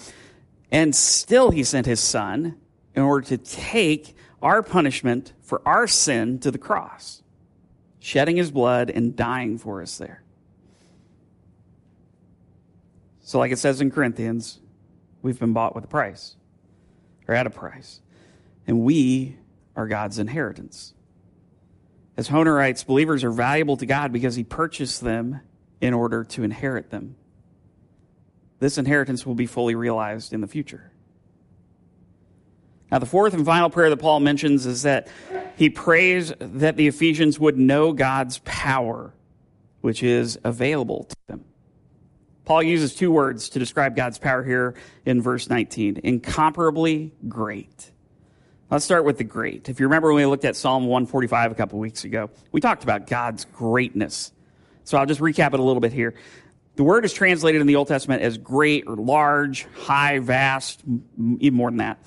and 0.71 0.93
still 0.95 1.51
He 1.51 1.63
sent 1.63 1.85
His 1.85 2.01
Son 2.01 2.57
in 2.95 3.03
order 3.03 3.25
to 3.27 3.37
take 3.37 4.15
our 4.41 4.61
punishment 4.61 5.33
for 5.41 5.61
our 5.65 5.87
sin 5.87 6.39
to 6.39 6.51
the 6.51 6.57
cross, 6.57 7.23
shedding 7.99 8.37
His 8.37 8.51
blood 8.51 8.89
and 8.89 9.15
dying 9.15 9.57
for 9.57 9.81
us 9.81 9.97
there. 9.97 10.23
So, 13.21 13.37
like 13.37 13.51
it 13.51 13.59
says 13.59 13.79
in 13.81 13.91
Corinthians, 13.91 14.59
we've 15.21 15.39
been 15.39 15.53
bought 15.53 15.75
with 15.75 15.83
a 15.83 15.87
price, 15.87 16.35
or 17.27 17.35
at 17.35 17.45
a 17.45 17.51
price. 17.51 18.01
And 18.65 18.81
we 18.81 19.37
are 19.75 19.87
God's 19.87 20.19
inheritance. 20.19 20.93
As 22.17 22.27
Hoehner 22.27 22.55
writes, 22.55 22.83
believers 22.83 23.23
are 23.23 23.31
valuable 23.31 23.77
to 23.77 23.85
God 23.85 24.11
because 24.11 24.35
he 24.35 24.43
purchased 24.43 25.01
them 25.01 25.41
in 25.79 25.93
order 25.93 26.23
to 26.25 26.43
inherit 26.43 26.89
them. 26.89 27.15
This 28.59 28.77
inheritance 28.77 29.25
will 29.25 29.35
be 29.35 29.45
fully 29.45 29.75
realized 29.75 30.33
in 30.33 30.41
the 30.41 30.47
future. 30.47 30.88
Now, 32.91 32.99
the 32.99 33.05
fourth 33.05 33.33
and 33.33 33.45
final 33.45 33.69
prayer 33.69 33.89
that 33.89 33.97
Paul 33.97 34.19
mentions 34.19 34.65
is 34.65 34.83
that 34.83 35.07
he 35.55 35.69
prays 35.69 36.33
that 36.39 36.75
the 36.75 36.87
Ephesians 36.87 37.39
would 37.39 37.57
know 37.57 37.93
God's 37.93 38.39
power, 38.45 39.13
which 39.81 40.01
is 40.01 40.39
available 40.43 41.03
to 41.03 41.15
them. 41.27 41.45
Paul 42.45 42.63
uses 42.63 42.95
two 42.95 43.11
words 43.11 43.49
to 43.49 43.59
describe 43.59 43.95
God's 43.95 44.17
power 44.17 44.43
here 44.43 44.73
in 45.05 45.21
verse 45.21 45.49
19 45.49 46.01
incomparably 46.03 47.13
great. 47.27 47.91
Let's 48.71 48.85
start 48.85 49.05
with 49.05 49.17
the 49.17 49.23
great. 49.23 49.69
If 49.69 49.79
you 49.79 49.85
remember 49.85 50.13
when 50.13 50.23
we 50.23 50.25
looked 50.25 50.45
at 50.45 50.55
Psalm 50.55 50.85
145 50.85 51.51
a 51.51 51.55
couple 51.55 51.79
weeks 51.79 52.05
ago, 52.05 52.29
we 52.51 52.61
talked 52.61 52.83
about 52.83 53.07
God's 53.07 53.45
greatness. 53.45 54.31
So 54.83 54.97
I'll 54.97 55.05
just 55.05 55.21
recap 55.21 55.53
it 55.53 55.59
a 55.59 55.63
little 55.63 55.79
bit 55.79 55.93
here. 55.93 56.15
The 56.75 56.83
word 56.83 57.05
is 57.05 57.13
translated 57.13 57.61
in 57.61 57.67
the 57.67 57.75
Old 57.75 57.87
Testament 57.87 58.21
as 58.23 58.37
great 58.37 58.85
or 58.87 58.95
large, 58.95 59.67
high, 59.75 60.19
vast, 60.19 60.81
even 61.39 61.57
more 61.57 61.69
than 61.69 61.77
that. 61.77 61.99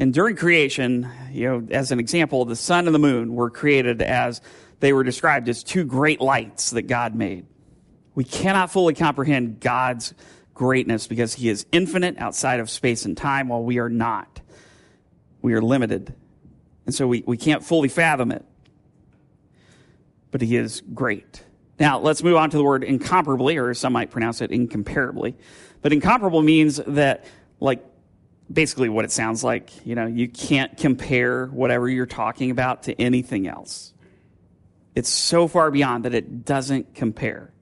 And 0.00 0.12
during 0.12 0.34
creation, 0.34 1.08
you 1.30 1.46
know, 1.46 1.68
as 1.70 1.92
an 1.92 2.00
example, 2.00 2.44
the 2.44 2.56
sun 2.56 2.86
and 2.86 2.94
the 2.94 2.98
moon 2.98 3.34
were 3.34 3.50
created 3.50 4.02
as 4.02 4.40
they 4.80 4.92
were 4.92 5.04
described 5.04 5.48
as 5.48 5.62
two 5.62 5.84
great 5.84 6.20
lights 6.20 6.70
that 6.70 6.82
God 6.82 7.14
made. 7.14 7.46
We 8.16 8.24
cannot 8.24 8.72
fully 8.72 8.94
comprehend 8.94 9.60
God's 9.60 10.14
greatness 10.54 11.06
because 11.06 11.34
he 11.34 11.48
is 11.48 11.66
infinite 11.70 12.18
outside 12.18 12.58
of 12.58 12.68
space 12.68 13.04
and 13.04 13.16
time 13.16 13.48
while 13.48 13.62
we 13.62 13.78
are 13.78 13.88
not 13.88 14.40
we 15.42 15.54
are 15.54 15.62
limited. 15.62 16.14
And 16.86 16.94
so 16.94 17.06
we, 17.06 17.22
we 17.26 17.36
can't 17.36 17.64
fully 17.64 17.88
fathom 17.88 18.32
it. 18.32 18.44
But 20.30 20.42
he 20.42 20.56
is 20.56 20.82
great. 20.94 21.44
Now, 21.78 21.98
let's 21.98 22.22
move 22.22 22.36
on 22.36 22.50
to 22.50 22.56
the 22.56 22.62
word 22.62 22.84
incomparably, 22.84 23.56
or 23.56 23.72
some 23.74 23.92
might 23.92 24.10
pronounce 24.10 24.40
it 24.40 24.50
incomparably. 24.50 25.36
But 25.82 25.92
incomparable 25.92 26.42
means 26.42 26.76
that, 26.86 27.24
like, 27.58 27.84
basically 28.52 28.88
what 28.88 29.04
it 29.04 29.12
sounds 29.12 29.44
like. 29.44 29.86
You 29.86 29.94
know, 29.94 30.06
you 30.06 30.28
can't 30.28 30.76
compare 30.76 31.46
whatever 31.46 31.88
you're 31.88 32.06
talking 32.06 32.50
about 32.50 32.84
to 32.84 33.00
anything 33.00 33.46
else. 33.46 33.92
It's 34.94 35.08
so 35.08 35.46
far 35.46 35.70
beyond 35.70 36.04
that 36.04 36.14
it 36.14 36.44
doesn't 36.44 36.94
compare. 36.94 37.52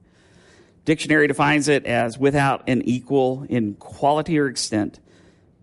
Dictionary 0.84 1.26
defines 1.28 1.68
it 1.68 1.84
as 1.84 2.18
without 2.18 2.68
an 2.68 2.82
equal 2.82 3.44
in 3.48 3.74
quality 3.74 4.38
or 4.38 4.46
extent, 4.46 4.98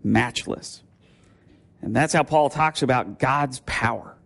matchless. 0.04 0.82
And 1.82 1.94
that's 1.94 2.12
how 2.12 2.22
Paul 2.22 2.48
talks 2.48 2.82
about 2.82 3.18
God's 3.18 3.60
power, 3.66 4.16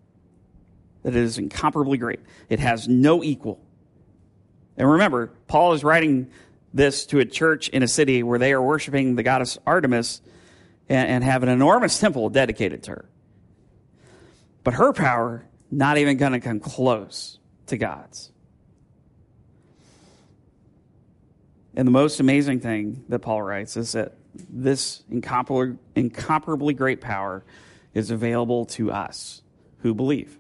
that 1.02 1.16
it 1.16 1.23
is 1.23 1.38
incomparably 1.38 1.97
great. 1.97 2.21
It 2.50 2.61
has 2.61 2.87
no 2.87 3.25
equal. 3.25 3.61
And 4.76 4.90
remember, 4.90 5.33
Paul 5.47 5.73
is 5.73 5.83
writing 5.83 6.30
this 6.73 7.07
to 7.07 7.19
a 7.19 7.25
church 7.25 7.69
in 7.71 7.83
a 7.83 7.88
city 7.88 8.23
where 8.23 8.38
they 8.38 8.52
are 8.52 8.62
worshiping 8.62 9.16
the 9.16 9.23
goddess 9.23 9.59
Artemis 9.66 10.21
and, 10.90 11.09
and 11.09 11.25
have 11.25 11.42
an 11.42 11.49
enormous 11.49 11.99
temple 11.99 12.28
dedicated 12.28 12.82
to 12.82 12.90
her. 12.90 13.09
But 14.62 14.75
her 14.75 14.92
power, 14.92 15.47
not 15.70 15.97
even 15.97 16.18
going 16.18 16.32
to 16.32 16.40
come 16.40 16.61
close 16.61 17.38
to 17.66 17.78
God's. 17.78 18.30
And 21.75 21.87
the 21.87 21.92
most 21.92 22.20
amazing 22.20 22.61
thing 22.61 23.04
that 23.09 23.20
Paul 23.20 23.40
writes 23.40 23.76
is 23.76 23.92
that 23.92 24.16
this 24.35 25.02
incomparably, 25.11 25.78
incomparably 25.94 26.75
great 26.75 27.00
power 27.00 27.44
is 27.94 28.11
available 28.11 28.66
to 28.66 28.90
us 28.90 29.42
who 29.78 29.94
believe. 29.94 30.37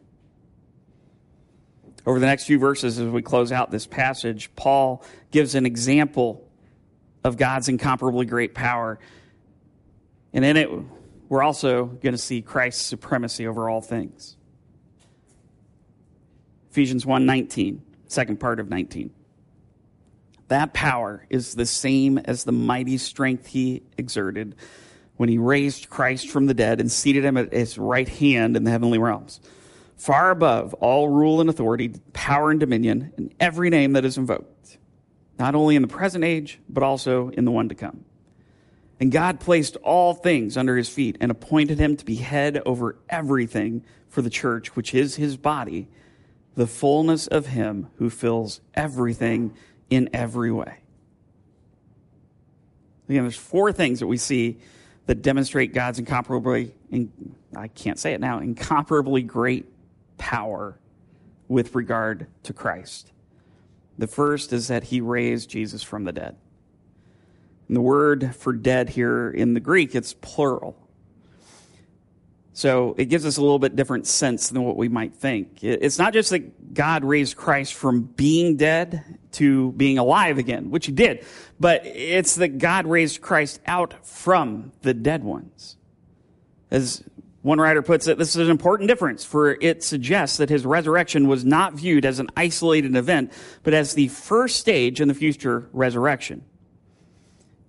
Over 2.06 2.18
the 2.18 2.26
next 2.26 2.44
few 2.44 2.58
verses, 2.58 2.98
as 2.98 3.08
we 3.08 3.22
close 3.22 3.52
out 3.52 3.70
this 3.70 3.86
passage, 3.86 4.50
Paul 4.56 5.04
gives 5.30 5.54
an 5.54 5.66
example 5.66 6.48
of 7.22 7.36
God's 7.36 7.68
incomparably 7.68 8.26
great 8.26 8.54
power. 8.54 8.98
And 10.32 10.44
in 10.44 10.56
it, 10.56 10.70
we're 11.28 11.42
also 11.42 11.86
going 11.86 12.12
to 12.12 12.18
see 12.18 12.42
Christ's 12.42 12.84
supremacy 12.84 13.46
over 13.46 13.68
all 13.68 13.80
things. 13.80 14.36
Ephesians 16.70 17.04
1 17.04 17.26
19, 17.26 17.82
second 18.06 18.38
part 18.38 18.60
of 18.60 18.68
19. 18.68 19.10
That 20.48 20.72
power 20.72 21.26
is 21.30 21.54
the 21.54 21.66
same 21.66 22.18
as 22.18 22.44
the 22.44 22.52
mighty 22.52 22.98
strength 22.98 23.46
he 23.46 23.82
exerted 23.96 24.56
when 25.16 25.28
he 25.28 25.38
raised 25.38 25.90
Christ 25.90 26.28
from 26.28 26.46
the 26.46 26.54
dead 26.54 26.80
and 26.80 26.90
seated 26.90 27.24
him 27.24 27.36
at 27.36 27.52
his 27.52 27.78
right 27.78 28.08
hand 28.08 28.56
in 28.56 28.64
the 28.64 28.70
heavenly 28.70 28.98
realms, 28.98 29.40
far 29.96 30.30
above 30.30 30.74
all 30.74 31.08
rule 31.08 31.40
and 31.40 31.50
authority, 31.50 31.92
power 32.12 32.50
and 32.50 32.58
dominion, 32.58 33.12
and 33.16 33.34
every 33.38 33.70
name 33.70 33.92
that 33.92 34.04
is 34.04 34.16
invoked, 34.16 34.78
not 35.38 35.54
only 35.54 35.76
in 35.76 35.82
the 35.82 35.88
present 35.88 36.24
age, 36.24 36.58
but 36.68 36.82
also 36.82 37.28
in 37.28 37.44
the 37.44 37.50
one 37.50 37.68
to 37.68 37.74
come. 37.74 38.04
And 39.00 39.10
God 39.10 39.40
placed 39.40 39.76
all 39.76 40.12
things 40.12 40.58
under 40.58 40.76
his 40.76 40.90
feet 40.90 41.16
and 41.20 41.30
appointed 41.30 41.78
him 41.78 41.96
to 41.96 42.04
be 42.04 42.16
head 42.16 42.60
over 42.66 42.98
everything 43.08 43.82
for 44.08 44.20
the 44.20 44.28
church, 44.28 44.76
which 44.76 44.94
is 44.94 45.16
his 45.16 45.38
body, 45.38 45.88
the 46.54 46.66
fullness 46.66 47.26
of 47.26 47.46
him 47.46 47.88
who 47.96 48.10
fills 48.10 48.60
everything 48.74 49.54
in 49.88 50.10
every 50.12 50.52
way. 50.52 50.76
Again, 53.08 53.22
there's 53.22 53.36
four 53.36 53.72
things 53.72 54.00
that 54.00 54.06
we 54.06 54.18
see 54.18 54.58
that 55.06 55.22
demonstrate 55.22 55.72
God's 55.72 55.98
incomparably, 55.98 56.74
I 57.56 57.68
can't 57.68 57.98
say 57.98 58.12
it 58.12 58.20
now, 58.20 58.38
incomparably 58.38 59.22
great 59.22 59.66
power 60.18 60.78
with 61.48 61.74
regard 61.74 62.26
to 62.44 62.52
Christ. 62.52 63.10
The 63.98 64.06
first 64.06 64.52
is 64.52 64.68
that 64.68 64.84
he 64.84 65.00
raised 65.00 65.50
Jesus 65.50 65.82
from 65.82 66.04
the 66.04 66.12
dead. 66.12 66.36
And 67.70 67.76
the 67.76 67.82
word 67.82 68.34
for 68.34 68.52
dead 68.52 68.88
here 68.88 69.30
in 69.30 69.54
the 69.54 69.60
Greek, 69.60 69.94
it's 69.94 70.12
plural. 70.12 70.76
So 72.52 72.96
it 72.98 73.04
gives 73.04 73.24
us 73.24 73.36
a 73.36 73.40
little 73.40 73.60
bit 73.60 73.76
different 73.76 74.08
sense 74.08 74.48
than 74.48 74.64
what 74.64 74.76
we 74.76 74.88
might 74.88 75.14
think. 75.14 75.62
It's 75.62 75.96
not 75.96 76.12
just 76.12 76.30
that 76.30 76.74
God 76.74 77.04
raised 77.04 77.36
Christ 77.36 77.74
from 77.74 78.02
being 78.02 78.56
dead 78.56 79.04
to 79.34 79.70
being 79.70 79.98
alive 79.98 80.36
again, 80.36 80.72
which 80.72 80.86
he 80.86 80.90
did, 80.90 81.24
but 81.60 81.86
it's 81.86 82.34
that 82.34 82.58
God 82.58 82.86
raised 82.86 83.20
Christ 83.20 83.60
out 83.66 84.04
from 84.04 84.72
the 84.82 84.92
dead 84.92 85.22
ones. 85.22 85.76
As 86.72 87.04
one 87.42 87.60
writer 87.60 87.82
puts 87.82 88.08
it, 88.08 88.18
this 88.18 88.34
is 88.34 88.48
an 88.48 88.50
important 88.50 88.88
difference, 88.88 89.24
for 89.24 89.52
it 89.60 89.84
suggests 89.84 90.38
that 90.38 90.48
his 90.48 90.66
resurrection 90.66 91.28
was 91.28 91.44
not 91.44 91.74
viewed 91.74 92.04
as 92.04 92.18
an 92.18 92.30
isolated 92.36 92.96
event, 92.96 93.32
but 93.62 93.74
as 93.74 93.94
the 93.94 94.08
first 94.08 94.56
stage 94.56 95.00
in 95.00 95.06
the 95.06 95.14
future 95.14 95.68
resurrection. 95.72 96.44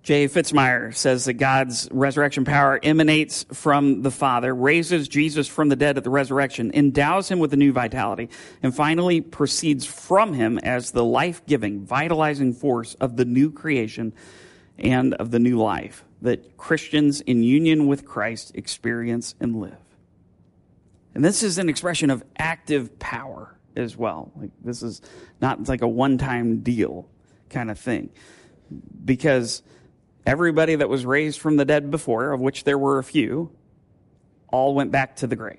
J. 0.02 0.26
Fitzmyer 0.26 0.92
says 0.94 1.26
that 1.26 1.34
God's 1.34 1.88
resurrection 1.92 2.44
power 2.44 2.80
emanates 2.82 3.46
from 3.52 4.02
the 4.02 4.10
Father, 4.10 4.52
raises 4.52 5.06
Jesus 5.06 5.46
from 5.46 5.68
the 5.68 5.76
dead 5.76 5.96
at 5.96 6.02
the 6.02 6.10
resurrection, 6.10 6.72
endows 6.74 7.28
him 7.28 7.38
with 7.38 7.52
a 7.52 7.56
new 7.56 7.72
vitality, 7.72 8.28
and 8.64 8.74
finally 8.74 9.20
proceeds 9.20 9.86
from 9.86 10.32
him 10.32 10.58
as 10.58 10.90
the 10.90 11.04
life 11.04 11.46
giving, 11.46 11.84
vitalizing 11.84 12.52
force 12.52 12.94
of 12.94 13.16
the 13.16 13.24
new 13.24 13.52
creation 13.52 14.12
and 14.76 15.14
of 15.14 15.30
the 15.30 15.38
new 15.38 15.56
life 15.56 16.04
that 16.20 16.56
Christians 16.56 17.20
in 17.20 17.44
union 17.44 17.86
with 17.86 18.04
Christ 18.04 18.52
experience 18.56 19.36
and 19.40 19.60
live. 19.60 19.76
And 21.14 21.24
this 21.24 21.44
is 21.44 21.58
an 21.58 21.68
expression 21.68 22.10
of 22.10 22.24
active 22.36 22.98
power 22.98 23.56
as 23.76 23.96
well. 23.96 24.32
Like 24.36 24.50
this 24.64 24.82
is 24.82 25.00
not 25.40 25.68
like 25.68 25.82
a 25.82 25.88
one 25.88 26.18
time 26.18 26.60
deal 26.60 27.08
kind 27.50 27.70
of 27.70 27.78
thing. 27.78 28.10
Because 29.04 29.62
Everybody 30.24 30.76
that 30.76 30.88
was 30.88 31.04
raised 31.04 31.40
from 31.40 31.56
the 31.56 31.64
dead 31.64 31.90
before, 31.90 32.32
of 32.32 32.40
which 32.40 32.64
there 32.64 32.78
were 32.78 32.98
a 32.98 33.04
few, 33.04 33.50
all 34.48 34.74
went 34.74 34.92
back 34.92 35.16
to 35.16 35.26
the 35.26 35.34
grave. 35.34 35.58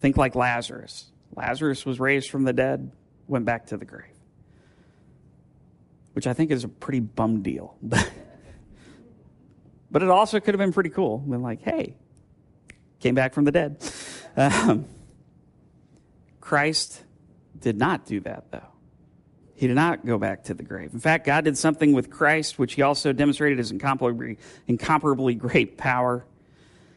Think 0.00 0.16
like 0.16 0.34
Lazarus. 0.34 1.10
Lazarus 1.34 1.86
was 1.86 2.00
raised 2.00 2.30
from 2.30 2.44
the 2.44 2.52
dead, 2.52 2.90
went 3.28 3.44
back 3.44 3.66
to 3.66 3.76
the 3.76 3.84
grave. 3.84 4.04
Which 6.12 6.26
I 6.26 6.32
think 6.32 6.50
is 6.50 6.64
a 6.64 6.68
pretty 6.68 7.00
bum 7.00 7.42
deal. 7.42 7.76
but 9.90 10.02
it 10.02 10.10
also 10.10 10.40
could 10.40 10.54
have 10.54 10.58
been 10.58 10.72
pretty 10.72 10.90
cool. 10.90 11.18
Been 11.18 11.42
like, 11.42 11.62
hey, 11.62 11.96
came 12.98 13.14
back 13.14 13.32
from 13.34 13.44
the 13.44 13.52
dead. 13.52 13.82
Um, 14.36 14.86
Christ 16.40 17.02
did 17.58 17.76
not 17.76 18.06
do 18.06 18.20
that, 18.20 18.52
though. 18.52 18.69
He 19.60 19.66
did 19.66 19.76
not 19.76 20.06
go 20.06 20.16
back 20.16 20.44
to 20.44 20.54
the 20.54 20.62
grave. 20.62 20.94
In 20.94 21.00
fact, 21.00 21.26
God 21.26 21.44
did 21.44 21.58
something 21.58 21.92
with 21.92 22.08
Christ, 22.08 22.58
which 22.58 22.72
he 22.72 22.80
also 22.80 23.12
demonstrated 23.12 23.58
his 23.58 23.70
incomparably, 23.70 24.38
incomparably 24.66 25.34
great 25.34 25.76
power. 25.76 26.24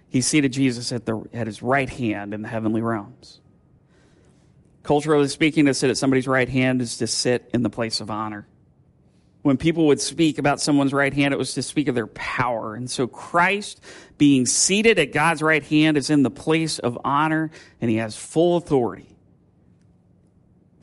He 0.08 0.22
seated 0.22 0.54
Jesus 0.54 0.94
at, 0.94 1.06
the, 1.06 1.26
at 1.34 1.46
his 1.46 1.62
right 1.62 1.90
hand 1.90 2.34
in 2.34 2.42
the 2.42 2.48
heavenly 2.48 2.82
realms. 2.82 3.42
Culturally 4.82 5.28
speaking, 5.28 5.66
to 5.66 5.74
sit 5.74 5.90
at 5.90 5.98
somebody's 5.98 6.26
right 6.26 6.48
hand 6.48 6.82
is 6.82 7.00
to 7.00 7.08
sit 7.08 7.50
in 7.54 7.64
the 7.64 7.70
place 7.70 8.00
of 8.00 8.10
honor. 8.10 8.48
When 9.42 9.58
people 9.58 9.88
would 9.88 10.00
speak 10.00 10.38
about 10.38 10.62
someone's 10.62 10.94
right 10.94 11.14
hand, 11.14 11.34
it 11.34 11.38
was 11.38 11.56
to 11.56 11.62
speak 11.62 11.90
of 11.90 11.96
their 11.96 12.08
power. 12.08 12.76
And 12.76 12.90
so 12.90 13.08
Christ, 13.08 13.82
being 14.18 14.46
seated 14.46 15.00
at 15.00 15.12
God's 15.12 15.42
right 15.42 15.64
hand, 15.66 15.98
is 15.98 16.10
in 16.10 16.24
the 16.24 16.32
place 16.32 16.80
of 16.80 16.98
honor, 17.04 17.52
and 17.82 17.92
he 17.92 17.98
has 17.98 18.16
full 18.16 18.56
authority. 18.56 19.13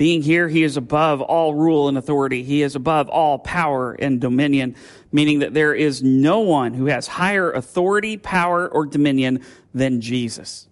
Being 0.01 0.23
here, 0.23 0.49
he 0.49 0.63
is 0.63 0.79
above 0.79 1.21
all 1.21 1.53
rule 1.53 1.87
and 1.87 1.99
authority. 1.99 2.43
He 2.43 2.63
is 2.63 2.75
above 2.75 3.11
all 3.11 3.39
power 3.39 3.93
and 3.93 4.19
dominion, 4.19 4.75
meaning 5.13 5.41
that 5.41 5.53
there 5.53 5.75
is 5.75 6.03
no 6.03 6.39
one 6.41 6.73
who 6.73 6.87
has 6.87 7.07
higher 7.07 7.53
authority, 7.53 8.17
power, 8.17 8.67
or 8.67 8.87
dominion 8.87 9.45
than 9.75 10.01
Jesus. 10.01 10.69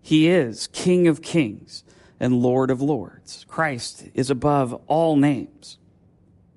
He 0.00 0.28
is 0.28 0.68
King 0.68 1.06
of 1.06 1.20
kings 1.20 1.84
and 2.18 2.40
Lord 2.40 2.70
of 2.70 2.80
lords. 2.80 3.44
Christ 3.46 4.06
is 4.14 4.30
above 4.30 4.72
all 4.86 5.16
names. 5.16 5.76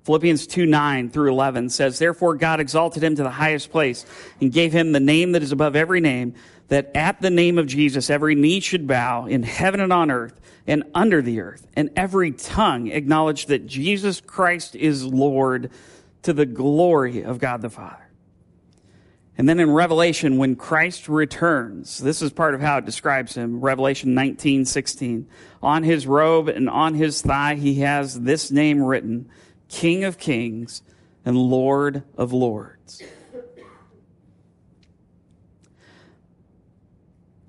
Philippians 0.04 0.46
2 0.46 0.64
9 0.64 1.10
through 1.10 1.30
11 1.30 1.68
says, 1.68 1.98
Therefore 1.98 2.34
God 2.34 2.60
exalted 2.60 3.04
him 3.04 3.14
to 3.16 3.22
the 3.22 3.28
highest 3.28 3.70
place 3.70 4.06
and 4.40 4.50
gave 4.50 4.72
him 4.72 4.92
the 4.92 5.00
name 5.00 5.32
that 5.32 5.42
is 5.42 5.52
above 5.52 5.76
every 5.76 6.00
name, 6.00 6.32
that 6.68 6.90
at 6.94 7.20
the 7.20 7.28
name 7.28 7.58
of 7.58 7.66
Jesus 7.66 8.08
every 8.08 8.34
knee 8.34 8.60
should 8.60 8.86
bow 8.86 9.26
in 9.26 9.42
heaven 9.42 9.80
and 9.80 9.92
on 9.92 10.10
earth 10.10 10.39
and 10.66 10.84
under 10.94 11.22
the 11.22 11.40
earth, 11.40 11.66
and 11.74 11.90
every 11.96 12.32
tongue 12.32 12.88
acknowledge 12.88 13.46
that 13.46 13.66
Jesus 13.66 14.20
Christ 14.20 14.76
is 14.76 15.04
Lord 15.04 15.70
to 16.22 16.32
the 16.32 16.46
glory 16.46 17.22
of 17.22 17.38
God 17.38 17.62
the 17.62 17.70
Father. 17.70 18.10
And 19.38 19.48
then 19.48 19.58
in 19.58 19.70
Revelation, 19.70 20.36
when 20.36 20.54
Christ 20.54 21.08
returns, 21.08 21.96
this 21.96 22.20
is 22.20 22.30
part 22.30 22.54
of 22.54 22.60
how 22.60 22.76
it 22.76 22.84
describes 22.84 23.34
him. 23.34 23.62
Revelation 23.62 24.12
19, 24.12 24.66
16. 24.66 25.26
On 25.62 25.82
his 25.82 26.06
robe 26.06 26.48
and 26.48 26.68
on 26.68 26.92
his 26.92 27.22
thigh, 27.22 27.54
he 27.54 27.76
has 27.76 28.20
this 28.20 28.50
name 28.50 28.82
written, 28.82 29.30
King 29.68 30.04
of 30.04 30.18
Kings 30.18 30.82
and 31.24 31.38
Lord 31.38 32.02
of 32.18 32.34
Lords. 32.34 33.02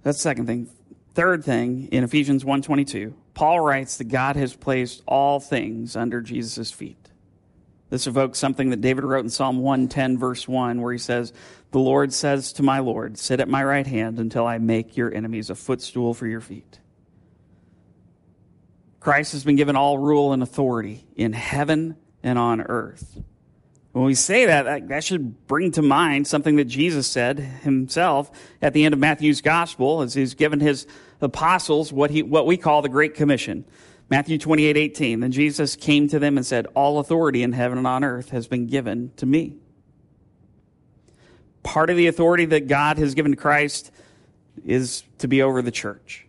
That's 0.03 0.17
the 0.17 0.21
second 0.21 0.47
thing. 0.47 0.69
Third 1.13 1.43
thing, 1.43 1.89
in 1.91 2.03
Ephesians 2.03 2.43
1.22, 2.43 3.13
Paul 3.33 3.59
writes 3.59 3.97
that 3.97 4.05
God 4.05 4.35
has 4.37 4.55
placed 4.55 5.03
all 5.05 5.39
things 5.39 5.95
under 5.95 6.21
Jesus' 6.21 6.71
feet. 6.71 6.97
This 7.89 8.07
evokes 8.07 8.39
something 8.39 8.69
that 8.69 8.79
David 8.79 9.03
wrote 9.03 9.25
in 9.25 9.29
Psalm 9.29 9.59
110, 9.59 10.17
verse 10.17 10.47
1, 10.47 10.81
where 10.81 10.93
he 10.93 10.97
says, 10.97 11.33
The 11.71 11.79
Lord 11.79 12.13
says 12.13 12.53
to 12.53 12.63
my 12.63 12.79
Lord, 12.79 13.17
Sit 13.17 13.41
at 13.41 13.49
my 13.49 13.61
right 13.61 13.85
hand 13.85 14.19
until 14.19 14.47
I 14.47 14.59
make 14.59 14.95
your 14.95 15.13
enemies 15.13 15.49
a 15.49 15.55
footstool 15.55 16.13
for 16.13 16.25
your 16.25 16.39
feet. 16.39 16.79
Christ 19.01 19.33
has 19.33 19.43
been 19.43 19.57
given 19.57 19.75
all 19.75 19.97
rule 19.97 20.31
and 20.31 20.41
authority 20.41 21.05
in 21.17 21.33
heaven 21.33 21.97
and 22.23 22.39
on 22.39 22.61
earth. 22.61 23.21
When 23.91 24.05
we 24.05 24.15
say 24.15 24.45
that, 24.45 24.87
that 24.87 25.03
should 25.03 25.47
bring 25.47 25.71
to 25.73 25.81
mind 25.81 26.25
something 26.25 26.55
that 26.55 26.65
Jesus 26.65 27.07
said 27.07 27.39
himself 27.39 28.31
at 28.61 28.73
the 28.73 28.85
end 28.85 28.93
of 28.93 28.99
Matthew's 28.99 29.41
gospel 29.41 30.01
as 30.01 30.13
he's 30.13 30.33
given 30.33 30.61
his 30.61 30.87
apostles 31.19 31.91
what 31.91 32.09
he, 32.09 32.23
what 32.23 32.45
we 32.45 32.55
call 32.55 32.81
the 32.81 32.89
Great 32.89 33.15
Commission. 33.15 33.65
Matthew 34.09 34.37
28, 34.37 34.77
18. 34.77 35.19
Then 35.19 35.31
Jesus 35.31 35.75
came 35.75 36.07
to 36.07 36.19
them 36.19 36.37
and 36.37 36.45
said, 36.45 36.67
All 36.73 36.99
authority 36.99 37.43
in 37.43 37.51
heaven 37.51 37.77
and 37.77 37.87
on 37.87 38.03
earth 38.03 38.29
has 38.29 38.47
been 38.47 38.67
given 38.67 39.11
to 39.17 39.25
me. 39.25 39.55
Part 41.63 41.89
of 41.89 41.97
the 41.97 42.07
authority 42.07 42.45
that 42.45 42.67
God 42.67 42.97
has 42.97 43.13
given 43.13 43.31
to 43.33 43.37
Christ 43.37 43.91
is 44.65 45.03
to 45.19 45.27
be 45.27 45.41
over 45.41 45.61
the 45.61 45.71
church. 45.71 46.27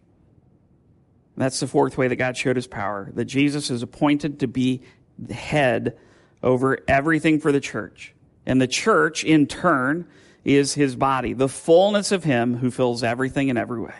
That's 1.36 1.60
the 1.60 1.66
fourth 1.66 1.96
way 1.96 2.08
that 2.08 2.16
God 2.16 2.36
showed 2.36 2.56
his 2.56 2.66
power, 2.66 3.10
that 3.14 3.24
Jesus 3.24 3.70
is 3.70 3.82
appointed 3.82 4.40
to 4.40 4.46
be 4.46 4.82
the 5.18 5.34
head 5.34 5.96
over 6.42 6.78
everything 6.88 7.40
for 7.40 7.52
the 7.52 7.60
church. 7.60 8.14
And 8.44 8.60
the 8.60 8.66
church, 8.66 9.24
in 9.24 9.46
turn, 9.46 10.06
is 10.44 10.74
his 10.74 10.96
body, 10.96 11.32
the 11.32 11.48
fullness 11.48 12.10
of 12.10 12.24
him 12.24 12.56
who 12.56 12.70
fills 12.70 13.02
everything 13.02 13.48
in 13.48 13.56
every 13.56 13.80
way. 13.80 13.94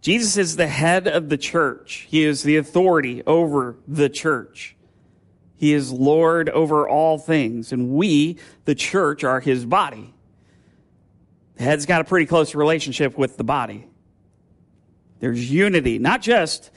Jesus 0.00 0.36
is 0.36 0.56
the 0.56 0.66
head 0.66 1.06
of 1.06 1.28
the 1.28 1.36
church. 1.36 2.06
He 2.08 2.24
is 2.24 2.42
the 2.42 2.56
authority 2.56 3.22
over 3.26 3.76
the 3.86 4.08
church. 4.08 4.76
He 5.56 5.72
is 5.72 5.90
Lord 5.92 6.48
over 6.48 6.88
all 6.88 7.18
things. 7.18 7.72
And 7.72 7.90
we, 7.90 8.38
the 8.64 8.76
church, 8.76 9.24
are 9.24 9.40
his 9.40 9.64
body. 9.64 10.14
The 11.56 11.64
head's 11.64 11.86
got 11.86 12.00
a 12.00 12.04
pretty 12.04 12.26
close 12.26 12.54
relationship 12.54 13.18
with 13.18 13.36
the 13.36 13.44
body. 13.44 13.88
There's 15.18 15.50
unity, 15.50 15.98
not 15.98 16.22
just 16.22 16.70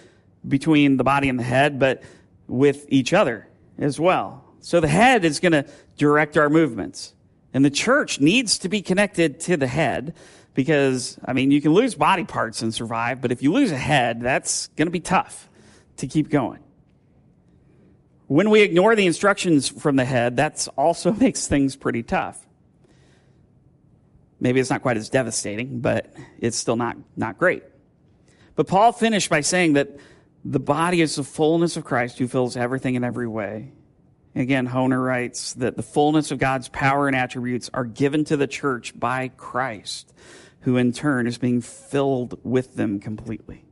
between 0.48 0.98
the 0.98 1.04
body 1.04 1.30
and 1.30 1.38
the 1.38 1.44
head, 1.44 1.78
but 1.78 2.02
with 2.48 2.86
each 2.90 3.14
other 3.14 3.48
as 3.78 4.00
well. 4.00 4.44
So 4.62 4.80
the 4.80 4.88
head 4.88 5.26
is 5.26 5.40
going 5.40 5.52
to 5.52 5.66
direct 5.98 6.38
our 6.38 6.50
movements. 6.50 7.14
And 7.54 7.66
the 7.66 7.70
church 7.70 8.20
needs 8.22 8.60
to 8.60 8.70
be 8.70 8.82
connected 8.82 9.40
to 9.42 9.58
the 9.58 9.68
head 9.68 10.16
because, 10.54 11.20
I 11.26 11.34
mean, 11.34 11.52
you 11.52 11.62
can 11.62 11.74
lose 11.74 11.96
body 11.96 12.24
parts 12.24 12.62
and 12.62 12.74
survive, 12.74 13.22
but 13.22 13.32
if 13.32 13.42
you 13.42 13.52
lose 13.52 13.72
a 13.72 13.78
head, 13.78 14.22
that's 14.22 14.68
going 14.70 14.88
to 14.88 14.92
be 14.92 15.00
tough 15.00 15.50
to 15.98 16.08
keep 16.08 16.30
going. 16.30 16.60
When 18.28 18.50
we 18.50 18.62
ignore 18.62 18.96
the 18.96 19.06
instructions 19.06 19.68
from 19.68 19.98
the 19.98 20.06
head, 20.06 20.38
that 20.38 20.66
also 20.78 21.12
makes 21.20 21.48
things 21.48 21.76
pretty 21.76 22.04
tough. 22.04 22.40
Maybe 24.40 24.60
it's 24.60 24.70
not 24.70 24.82
quite 24.82 24.98
as 24.98 25.10
devastating, 25.10 25.82
but 25.82 26.14
it's 26.40 26.58
still 26.58 26.76
not, 26.76 26.98
not 27.16 27.38
great. 27.38 27.64
But 28.56 28.68
Paul 28.68 28.92
finished 28.92 29.30
by 29.30 29.42
saying 29.42 29.74
that 29.74 29.98
the 30.44 30.60
body 30.60 31.02
is 31.02 31.16
the 31.16 31.24
fullness 31.24 31.78
of 31.78 31.84
Christ 31.84 32.18
who 32.18 32.28
fills 32.28 32.58
everything 32.58 32.96
in 32.96 33.04
every 33.04 33.28
way. 33.28 33.72
Again, 34.34 34.68
Hoehner 34.68 35.04
writes 35.04 35.54
that 35.56 35.76
the 35.76 35.84
fullness 35.84 36.32
of 36.32 36.40
God's 36.40 36.70
power 36.70 37.08
and 37.08 37.16
attributes 37.16 37.70
are 37.74 37.84
given 37.84 38.24
to 38.26 38.38
the 38.38 38.48
church 38.48 38.98
by 38.98 39.28
Christ, 39.30 40.14
who 40.62 40.78
in 40.78 40.94
turn 40.94 41.28
is 41.28 41.38
being 41.38 41.60
filled 41.62 42.40
with 42.44 42.76
them 42.76 43.00
completely. 43.00 43.66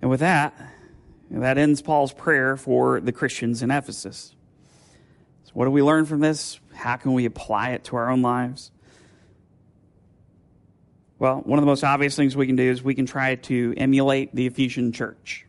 And 0.00 0.10
with 0.10 0.20
that, 0.20 0.54
that 1.30 1.58
ends 1.58 1.82
Paul's 1.82 2.14
prayer 2.14 2.56
for 2.56 3.00
the 3.00 3.12
Christians 3.12 3.62
in 3.62 3.70
Ephesus. 3.70 4.34
So, 5.44 5.50
what 5.52 5.66
do 5.66 5.70
we 5.70 5.82
learn 5.82 6.06
from 6.06 6.20
this? 6.20 6.58
How 6.72 6.96
can 6.96 7.12
we 7.12 7.26
apply 7.26 7.70
it 7.70 7.84
to 7.84 7.96
our 7.96 8.10
own 8.10 8.22
lives? 8.22 8.72
Well, 11.18 11.42
one 11.44 11.58
of 11.58 11.62
the 11.62 11.66
most 11.66 11.84
obvious 11.84 12.16
things 12.16 12.34
we 12.34 12.46
can 12.46 12.56
do 12.56 12.70
is 12.70 12.82
we 12.82 12.94
can 12.94 13.04
try 13.04 13.34
to 13.34 13.74
emulate 13.76 14.34
the 14.34 14.46
Ephesian 14.46 14.92
church 14.92 15.44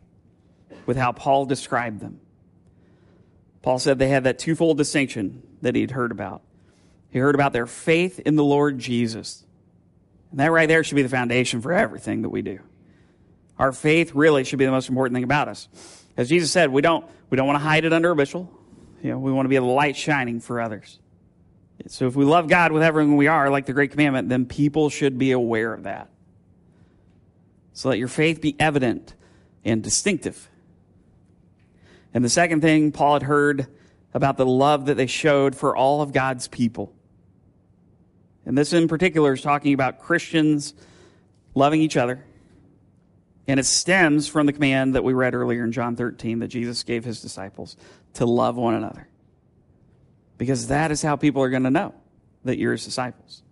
with 0.84 0.98
how 0.98 1.12
Paul 1.12 1.46
described 1.46 2.00
them. 2.00 2.20
Paul 3.62 3.78
said 3.78 3.98
they 3.98 4.08
had 4.08 4.24
that 4.24 4.38
twofold 4.38 4.76
distinction 4.76 5.42
that 5.62 5.74
he'd 5.74 5.92
heard 5.92 6.10
about. 6.10 6.42
He 7.10 7.18
heard 7.18 7.34
about 7.34 7.52
their 7.52 7.66
faith 7.66 8.18
in 8.20 8.36
the 8.36 8.44
Lord 8.44 8.78
Jesus. 8.78 9.44
And 10.30 10.40
that 10.40 10.50
right 10.50 10.68
there 10.68 10.82
should 10.82 10.96
be 10.96 11.02
the 11.02 11.08
foundation 11.08 11.60
for 11.60 11.72
everything 11.72 12.22
that 12.22 12.30
we 12.30 12.42
do. 12.42 12.58
Our 13.58 13.70
faith 13.70 14.14
really 14.14 14.44
should 14.44 14.58
be 14.58 14.64
the 14.64 14.70
most 14.70 14.88
important 14.88 15.14
thing 15.14 15.24
about 15.24 15.48
us. 15.48 15.68
As 16.16 16.28
Jesus 16.28 16.50
said, 16.50 16.70
we 16.70 16.82
don't, 16.82 17.06
we 17.30 17.36
don't 17.36 17.46
want 17.46 17.58
to 17.58 17.64
hide 17.64 17.84
it 17.84 17.92
under 17.92 18.10
a 18.10 18.16
bushel. 18.16 18.50
You 19.02 19.10
know, 19.10 19.18
we 19.18 19.30
want 19.30 19.44
to 19.44 19.50
be 19.50 19.56
a 19.56 19.62
light 19.62 19.96
shining 19.96 20.40
for 20.40 20.60
others. 20.60 20.98
So 21.88 22.06
if 22.06 22.16
we 22.16 22.24
love 22.24 22.48
God 22.48 22.72
with 22.72 22.82
everything 22.82 23.16
we 23.16 23.26
are, 23.26 23.50
like 23.50 23.66
the 23.66 23.72
Great 23.72 23.90
Commandment, 23.90 24.28
then 24.28 24.46
people 24.46 24.88
should 24.88 25.18
be 25.18 25.32
aware 25.32 25.72
of 25.72 25.84
that. 25.84 26.08
So 27.72 27.88
let 27.88 27.98
your 27.98 28.08
faith 28.08 28.40
be 28.40 28.54
evident 28.58 29.14
and 29.64 29.82
distinctive. 29.82 30.48
And 32.14 32.24
the 32.24 32.28
second 32.28 32.60
thing 32.60 32.92
Paul 32.92 33.14
had 33.14 33.22
heard 33.22 33.66
about 34.14 34.36
the 34.36 34.46
love 34.46 34.86
that 34.86 34.96
they 34.96 35.06
showed 35.06 35.56
for 35.56 35.74
all 35.74 36.02
of 36.02 36.12
God's 36.12 36.48
people. 36.48 36.94
And 38.44 38.58
this 38.58 38.72
in 38.72 38.88
particular 38.88 39.32
is 39.32 39.42
talking 39.42 39.72
about 39.72 40.00
Christians 40.00 40.74
loving 41.54 41.80
each 41.80 41.96
other. 41.96 42.24
And 43.48 43.58
it 43.58 43.64
stems 43.64 44.28
from 44.28 44.46
the 44.46 44.52
command 44.52 44.94
that 44.94 45.04
we 45.04 45.12
read 45.12 45.34
earlier 45.34 45.64
in 45.64 45.72
John 45.72 45.96
13 45.96 46.40
that 46.40 46.48
Jesus 46.48 46.82
gave 46.82 47.04
his 47.04 47.20
disciples 47.20 47.76
to 48.14 48.26
love 48.26 48.56
one 48.56 48.74
another. 48.74 49.08
Because 50.38 50.68
that 50.68 50.90
is 50.90 51.02
how 51.02 51.16
people 51.16 51.42
are 51.42 51.50
going 51.50 51.64
to 51.64 51.70
know 51.70 51.94
that 52.44 52.58
you're 52.58 52.72
his 52.72 52.84
disciples. 52.84 53.42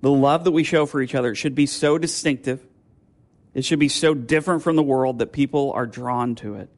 The 0.00 0.10
love 0.10 0.44
that 0.44 0.52
we 0.52 0.64
show 0.64 0.86
for 0.86 1.00
each 1.00 1.14
other 1.14 1.34
should 1.34 1.54
be 1.54 1.66
so 1.66 1.98
distinctive. 1.98 2.64
It 3.54 3.64
should 3.64 3.78
be 3.78 3.88
so 3.88 4.14
different 4.14 4.62
from 4.62 4.76
the 4.76 4.82
world 4.82 5.18
that 5.18 5.32
people 5.32 5.72
are 5.72 5.86
drawn 5.86 6.34
to 6.36 6.54
it. 6.54 6.70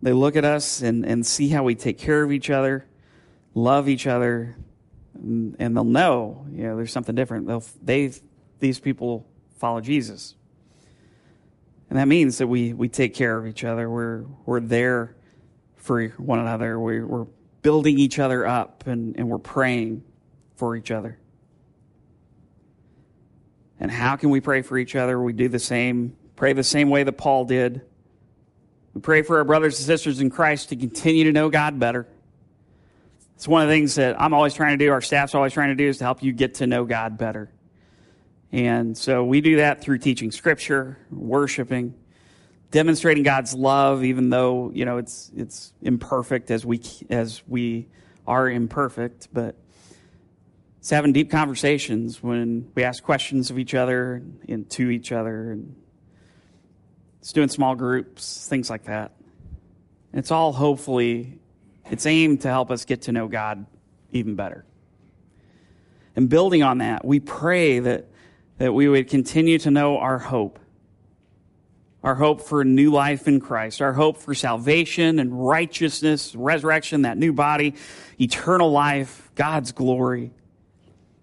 They 0.00 0.12
look 0.12 0.36
at 0.36 0.44
us 0.44 0.80
and, 0.82 1.04
and 1.04 1.26
see 1.26 1.48
how 1.48 1.64
we 1.64 1.74
take 1.74 1.98
care 1.98 2.22
of 2.22 2.30
each 2.30 2.50
other, 2.50 2.86
love 3.54 3.88
each 3.88 4.06
other, 4.06 4.56
and, 5.14 5.56
and 5.58 5.76
they'll 5.76 5.84
know, 5.84 6.46
you 6.52 6.64
know, 6.64 6.76
there's 6.76 6.92
something 6.92 7.14
different. 7.14 7.46
They'll, 7.46 7.64
they, 7.82 8.12
these 8.60 8.78
people 8.78 9.26
follow 9.56 9.80
Jesus. 9.80 10.34
And 11.90 11.98
that 11.98 12.06
means 12.06 12.38
that 12.38 12.46
we, 12.46 12.72
we 12.72 12.88
take 12.88 13.14
care 13.14 13.36
of 13.36 13.46
each 13.46 13.64
other. 13.64 13.88
We're, 13.88 14.24
we're 14.44 14.60
there 14.60 15.16
for 15.76 16.06
one 16.08 16.38
another. 16.38 16.78
We, 16.78 17.02
we're 17.02 17.26
building 17.62 17.98
each 17.98 18.18
other 18.18 18.46
up 18.46 18.86
and, 18.86 19.16
and 19.16 19.28
we're 19.28 19.38
praying 19.38 20.04
for 20.56 20.76
each 20.76 20.90
other. 20.90 21.18
And 23.80 23.90
how 23.90 24.16
can 24.16 24.30
we 24.30 24.40
pray 24.40 24.62
for 24.62 24.76
each 24.76 24.96
other? 24.96 25.20
We 25.20 25.32
do 25.32 25.48
the 25.48 25.58
same, 25.58 26.16
pray 26.36 26.52
the 26.52 26.64
same 26.64 26.90
way 26.90 27.04
that 27.04 27.12
Paul 27.12 27.44
did. 27.44 27.82
We 28.98 29.02
pray 29.02 29.22
for 29.22 29.38
our 29.38 29.44
brothers 29.44 29.78
and 29.78 29.86
sisters 29.86 30.18
in 30.18 30.28
Christ 30.28 30.70
to 30.70 30.76
continue 30.76 31.22
to 31.22 31.32
know 31.32 31.50
God 31.50 31.78
better. 31.78 32.08
It's 33.36 33.46
one 33.46 33.62
of 33.62 33.68
the 33.68 33.74
things 33.74 33.94
that 33.94 34.20
I'm 34.20 34.34
always 34.34 34.54
trying 34.54 34.76
to 34.76 34.84
do, 34.84 34.90
our 34.90 35.00
staff's 35.00 35.36
always 35.36 35.52
trying 35.52 35.68
to 35.68 35.76
do, 35.76 35.86
is 35.86 35.98
to 35.98 36.04
help 36.04 36.20
you 36.20 36.32
get 36.32 36.54
to 36.54 36.66
know 36.66 36.84
God 36.84 37.16
better. 37.16 37.48
And 38.50 38.98
so 38.98 39.22
we 39.22 39.40
do 39.40 39.58
that 39.58 39.82
through 39.82 39.98
teaching 39.98 40.32
scripture, 40.32 40.98
worshiping, 41.12 41.94
demonstrating 42.72 43.22
God's 43.22 43.54
love, 43.54 44.02
even 44.02 44.30
though, 44.30 44.72
you 44.74 44.84
know, 44.84 44.98
it's, 44.98 45.30
it's 45.36 45.72
imperfect 45.80 46.50
as 46.50 46.66
we, 46.66 46.82
as 47.08 47.40
we 47.46 47.86
are 48.26 48.50
imperfect, 48.50 49.28
but 49.32 49.54
it's 50.80 50.90
having 50.90 51.12
deep 51.12 51.30
conversations 51.30 52.20
when 52.20 52.72
we 52.74 52.82
ask 52.82 53.04
questions 53.04 53.48
of 53.48 53.60
each 53.60 53.76
other 53.76 54.24
and 54.48 54.68
to 54.70 54.90
each 54.90 55.12
other 55.12 55.52
and 55.52 55.76
it's 57.20 57.32
doing 57.32 57.48
small 57.48 57.74
groups, 57.74 58.46
things 58.48 58.70
like 58.70 58.84
that. 58.84 59.12
It's 60.12 60.30
all 60.30 60.52
hopefully, 60.52 61.38
it's 61.90 62.06
aimed 62.06 62.42
to 62.42 62.48
help 62.48 62.70
us 62.70 62.84
get 62.84 63.02
to 63.02 63.12
know 63.12 63.28
God 63.28 63.66
even 64.12 64.34
better. 64.34 64.64
And 66.16 66.28
building 66.28 66.62
on 66.62 66.78
that, 66.78 67.04
we 67.04 67.20
pray 67.20 67.78
that, 67.78 68.06
that 68.58 68.72
we 68.72 68.88
would 68.88 69.08
continue 69.08 69.58
to 69.60 69.70
know 69.70 69.98
our 69.98 70.18
hope. 70.18 70.58
Our 72.02 72.14
hope 72.14 72.42
for 72.42 72.64
new 72.64 72.90
life 72.92 73.26
in 73.26 73.40
Christ, 73.40 73.82
our 73.82 73.92
hope 73.92 74.18
for 74.18 74.34
salvation 74.34 75.18
and 75.18 75.46
righteousness, 75.46 76.34
resurrection, 76.34 77.02
that 77.02 77.18
new 77.18 77.32
body, 77.32 77.74
eternal 78.20 78.70
life, 78.70 79.30
God's 79.34 79.72
glory. 79.72 80.30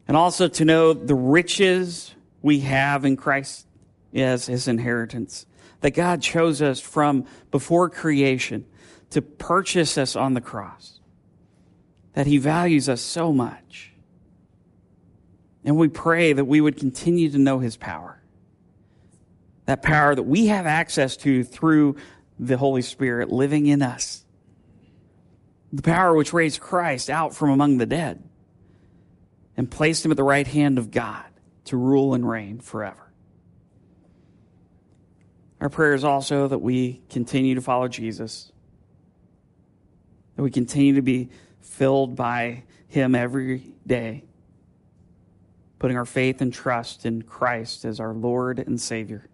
And 0.08 0.16
also 0.16 0.48
to 0.48 0.66
know 0.66 0.94
the 0.94 1.16
riches 1.16 2.14
we 2.42 2.60
have 2.60 3.06
in 3.06 3.16
Christ 3.16 3.66
as 4.14 4.46
his 4.46 4.68
inheritance 4.68 5.46
that 5.82 5.92
God 5.92 6.22
chose 6.22 6.62
us 6.62 6.80
from 6.80 7.26
before 7.52 7.90
creation 7.90 8.66
to 9.12 9.22
purchase 9.22 9.98
us 9.98 10.16
on 10.16 10.34
the 10.34 10.42
cross, 10.42 11.00
that 12.14 12.28
He 12.28 12.38
values 12.38 12.90
us 12.90 13.02
so 13.02 13.32
much. 13.32 13.94
And 15.64 15.78
we 15.78 15.88
pray 15.88 16.34
that 16.34 16.46
we 16.46 16.62
would 16.62 16.78
continue 16.78 17.30
to 17.32 17.38
know 17.38 17.60
His 17.60 17.78
power, 17.78 18.22
that 19.66 19.82
power 19.82 20.16
that 20.16 20.24
we 20.24 20.48
have 20.48 20.66
access 20.66 21.18
to 21.18 21.44
through 21.44 21.96
the 22.40 22.58
Holy 22.58 22.82
Spirit 22.82 23.32
living 23.32 23.66
in 23.66 23.82
us, 23.82 24.26
the 25.72 25.82
power 25.82 26.16
which 26.16 26.34
raised 26.34 26.60
Christ 26.60 27.10
out 27.10 27.36
from 27.36 27.50
among 27.50 27.78
the 27.78 27.86
dead 27.86 28.24
and 29.58 29.70
placed 29.70 30.06
Him 30.06 30.12
at 30.12 30.18
the 30.18 30.24
right 30.24 30.48
hand 30.48 30.78
of 30.78 30.92
God 30.92 31.26
to 31.66 31.78
rule 31.78 32.14
and 32.14 32.28
reign 32.28 32.60
forever. 32.60 33.05
Our 35.66 35.70
prayer 35.70 35.96
is 35.96 36.04
also 36.04 36.48
that 36.48 36.60
we 36.60 37.02
continue 37.10 37.56
to 37.56 37.62
follow 37.62 37.88
Jesus, 37.88 38.52
that 40.36 40.44
we 40.44 40.52
continue 40.52 40.94
to 40.94 41.02
be 41.02 41.32
filled 41.60 42.16
by 42.16 42.66
Him 42.88 43.16
every 43.16 43.74
day, 43.88 44.26
putting 45.80 45.98
our 45.98 46.06
faith 46.06 46.40
and 46.42 46.54
trust 46.54 47.08
in 47.08 47.24
Christ 47.24 47.84
as 47.84 48.00
our 48.00 48.14
Lord 48.14 48.60
and 48.60 48.80
Savior, 48.80 49.28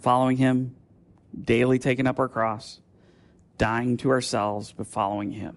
following 0.00 0.36
Him, 0.36 0.76
daily 1.42 1.78
taking 1.78 2.06
up 2.06 2.18
our 2.18 2.28
cross, 2.28 2.78
dying 3.56 3.96
to 3.96 4.10
ourselves, 4.10 4.74
but 4.76 4.86
following 4.86 5.32
Him. 5.32 5.56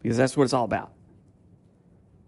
Because 0.00 0.16
that's 0.16 0.36
what 0.36 0.44
it's 0.44 0.52
all 0.52 0.64
about. 0.64 0.92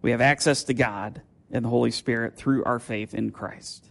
We 0.03 0.11
have 0.11 0.21
access 0.21 0.64
to 0.64 0.75
God 0.75 1.23
and 1.53 1.64
the 1.64 1.69
Holy 1.69 1.93
Spirit 1.93 2.35
through 2.35 2.64
our 2.64 2.81
faith 2.81 3.14
in 3.14 3.31
Christ. 3.31 3.89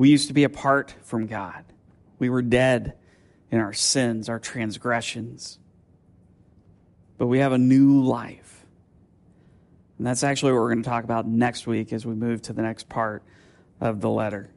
We 0.00 0.08
used 0.08 0.28
to 0.28 0.32
be 0.32 0.44
apart 0.44 0.94
from 1.02 1.26
God. 1.26 1.62
We 2.18 2.30
were 2.30 2.40
dead 2.40 2.94
in 3.50 3.60
our 3.60 3.74
sins, 3.74 4.30
our 4.30 4.38
transgressions. 4.38 5.58
But 7.18 7.26
we 7.26 7.40
have 7.40 7.52
a 7.52 7.58
new 7.58 8.02
life. 8.02 8.64
And 9.98 10.06
that's 10.06 10.24
actually 10.24 10.52
what 10.52 10.62
we're 10.62 10.70
going 10.70 10.82
to 10.82 10.88
talk 10.88 11.04
about 11.04 11.26
next 11.26 11.66
week 11.66 11.92
as 11.92 12.06
we 12.06 12.14
move 12.14 12.40
to 12.44 12.54
the 12.54 12.62
next 12.62 12.88
part 12.88 13.22
of 13.78 14.00
the 14.00 14.08
letter 14.08 14.48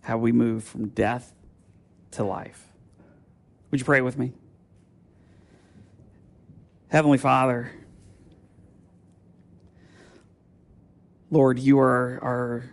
how 0.00 0.16
we 0.16 0.32
move 0.32 0.64
from 0.64 0.88
death 0.88 1.30
to 2.12 2.24
life. 2.24 2.66
Would 3.70 3.80
you 3.80 3.84
pray 3.84 4.00
with 4.00 4.16
me? 4.16 4.32
Heavenly 6.88 7.18
Father, 7.18 7.70
Lord, 11.30 11.58
you 11.58 11.78
are, 11.80 12.18
are 12.22 12.70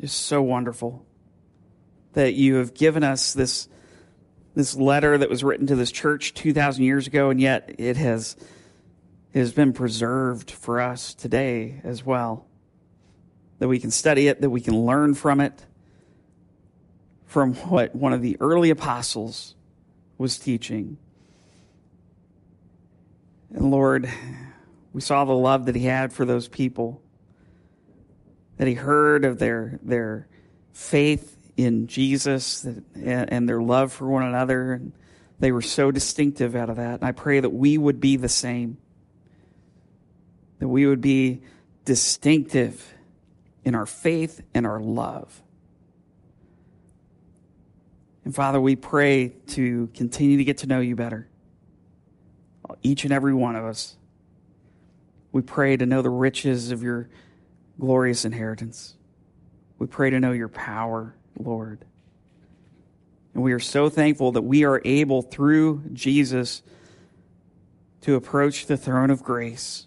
just 0.00 0.24
so 0.24 0.40
wonderful 0.40 1.05
that 2.16 2.32
you 2.32 2.54
have 2.54 2.72
given 2.72 3.04
us 3.04 3.34
this, 3.34 3.68
this 4.54 4.74
letter 4.74 5.18
that 5.18 5.28
was 5.28 5.44
written 5.44 5.66
to 5.66 5.76
this 5.76 5.92
church 5.92 6.32
2,000 6.32 6.82
years 6.82 7.06
ago, 7.06 7.28
and 7.28 7.38
yet 7.38 7.74
it 7.76 7.98
has, 7.98 8.36
it 9.34 9.38
has 9.38 9.52
been 9.52 9.74
preserved 9.74 10.50
for 10.50 10.80
us 10.80 11.12
today 11.12 11.78
as 11.84 12.06
well. 12.06 12.46
That 13.58 13.68
we 13.68 13.78
can 13.78 13.90
study 13.90 14.28
it, 14.28 14.40
that 14.40 14.48
we 14.48 14.62
can 14.62 14.86
learn 14.86 15.12
from 15.12 15.40
it, 15.40 15.62
from 17.26 17.52
what 17.54 17.94
one 17.94 18.14
of 18.14 18.22
the 18.22 18.38
early 18.40 18.70
apostles 18.70 19.54
was 20.16 20.38
teaching. 20.38 20.96
And 23.52 23.70
Lord, 23.70 24.10
we 24.94 25.02
saw 25.02 25.26
the 25.26 25.34
love 25.34 25.66
that 25.66 25.74
he 25.74 25.84
had 25.84 26.14
for 26.14 26.24
those 26.24 26.48
people, 26.48 27.02
that 28.56 28.66
he 28.66 28.72
heard 28.72 29.26
of 29.26 29.38
their, 29.38 29.78
their 29.82 30.28
faith 30.72 31.35
in 31.56 31.86
Jesus 31.86 32.66
and 32.94 33.48
their 33.48 33.62
love 33.62 33.92
for 33.92 34.08
one 34.08 34.24
another. 34.24 34.72
And 34.72 34.92
they 35.38 35.52
were 35.52 35.62
so 35.62 35.90
distinctive 35.90 36.54
out 36.54 36.70
of 36.70 36.76
that. 36.76 37.00
And 37.00 37.04
I 37.04 37.12
pray 37.12 37.40
that 37.40 37.50
we 37.50 37.78
would 37.78 38.00
be 38.00 38.16
the 38.16 38.28
same, 38.28 38.78
that 40.58 40.68
we 40.68 40.86
would 40.86 41.00
be 41.00 41.42
distinctive 41.84 42.94
in 43.64 43.74
our 43.74 43.86
faith 43.86 44.42
and 44.54 44.66
our 44.66 44.80
love. 44.80 45.42
And 48.24 48.34
Father, 48.34 48.60
we 48.60 48.74
pray 48.74 49.34
to 49.48 49.88
continue 49.94 50.38
to 50.38 50.44
get 50.44 50.58
to 50.58 50.66
know 50.66 50.80
you 50.80 50.96
better, 50.96 51.28
each 52.82 53.04
and 53.04 53.12
every 53.12 53.34
one 53.34 53.54
of 53.54 53.64
us. 53.64 53.96
We 55.30 55.42
pray 55.42 55.76
to 55.76 55.86
know 55.86 56.02
the 56.02 56.10
riches 56.10 56.70
of 56.70 56.82
your 56.82 57.08
glorious 57.78 58.24
inheritance. 58.24 58.96
We 59.78 59.86
pray 59.86 60.10
to 60.10 60.18
know 60.18 60.32
your 60.32 60.48
power 60.48 61.14
Lord. 61.38 61.84
And 63.34 63.42
we 63.42 63.52
are 63.52 63.60
so 63.60 63.88
thankful 63.88 64.32
that 64.32 64.42
we 64.42 64.64
are 64.64 64.80
able, 64.84 65.22
through 65.22 65.82
Jesus, 65.92 66.62
to 68.02 68.14
approach 68.14 68.66
the 68.66 68.76
throne 68.76 69.10
of 69.10 69.22
grace, 69.22 69.86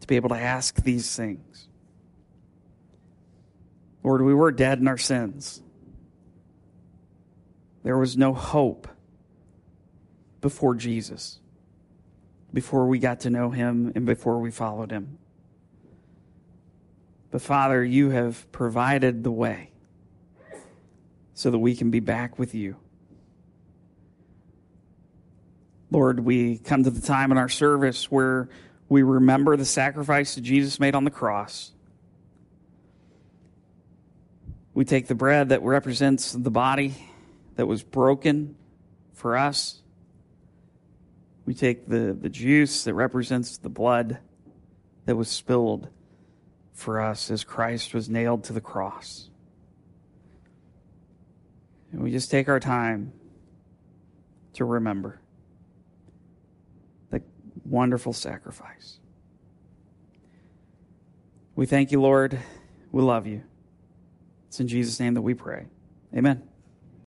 to 0.00 0.06
be 0.06 0.16
able 0.16 0.30
to 0.30 0.38
ask 0.38 0.82
these 0.82 1.14
things. 1.14 1.68
Lord, 4.02 4.22
we 4.22 4.34
were 4.34 4.50
dead 4.50 4.78
in 4.78 4.88
our 4.88 4.98
sins. 4.98 5.62
There 7.84 7.98
was 7.98 8.16
no 8.16 8.34
hope 8.34 8.88
before 10.40 10.74
Jesus, 10.74 11.38
before 12.52 12.86
we 12.86 12.98
got 12.98 13.20
to 13.20 13.30
know 13.30 13.50
him 13.50 13.92
and 13.94 14.04
before 14.04 14.40
we 14.40 14.50
followed 14.50 14.90
him. 14.90 15.18
But 17.30 17.42
Father, 17.42 17.84
you 17.84 18.10
have 18.10 18.50
provided 18.52 19.22
the 19.22 19.30
way 19.30 19.70
so 21.38 21.52
that 21.52 21.58
we 21.60 21.76
can 21.76 21.88
be 21.92 22.00
back 22.00 22.36
with 22.36 22.52
you. 22.52 22.74
Lord, 25.88 26.18
we 26.18 26.58
come 26.58 26.82
to 26.82 26.90
the 26.90 27.00
time 27.00 27.30
in 27.30 27.38
our 27.38 27.48
service 27.48 28.10
where 28.10 28.48
we 28.88 29.02
remember 29.04 29.56
the 29.56 29.64
sacrifice 29.64 30.34
that 30.34 30.40
Jesus 30.40 30.80
made 30.80 30.96
on 30.96 31.04
the 31.04 31.12
cross. 31.12 31.70
We 34.74 34.84
take 34.84 35.06
the 35.06 35.14
bread 35.14 35.50
that 35.50 35.62
represents 35.62 36.32
the 36.32 36.50
body 36.50 36.96
that 37.54 37.66
was 37.66 37.84
broken 37.84 38.56
for 39.14 39.36
us. 39.36 39.80
We 41.46 41.54
take 41.54 41.86
the, 41.86 42.18
the 42.20 42.28
juice 42.28 42.82
that 42.82 42.94
represents 42.94 43.58
the 43.58 43.68
blood 43.68 44.18
that 45.04 45.14
was 45.14 45.28
spilled 45.28 45.88
for 46.72 47.00
us 47.00 47.30
as 47.30 47.44
Christ 47.44 47.94
was 47.94 48.08
nailed 48.08 48.42
to 48.44 48.52
the 48.52 48.60
cross. 48.60 49.27
And 51.92 52.02
we 52.02 52.10
just 52.10 52.30
take 52.30 52.48
our 52.48 52.60
time 52.60 53.12
to 54.54 54.64
remember 54.64 55.20
the 57.10 57.22
wonderful 57.64 58.12
sacrifice. 58.12 58.98
We 61.54 61.66
thank 61.66 61.90
you, 61.90 62.00
Lord. 62.00 62.38
We 62.92 63.02
love 63.02 63.26
you. 63.26 63.42
It's 64.48 64.60
in 64.60 64.68
Jesus' 64.68 64.98
name 65.00 65.14
that 65.14 65.22
we 65.22 65.34
pray. 65.34 65.66
Amen. 66.14 66.42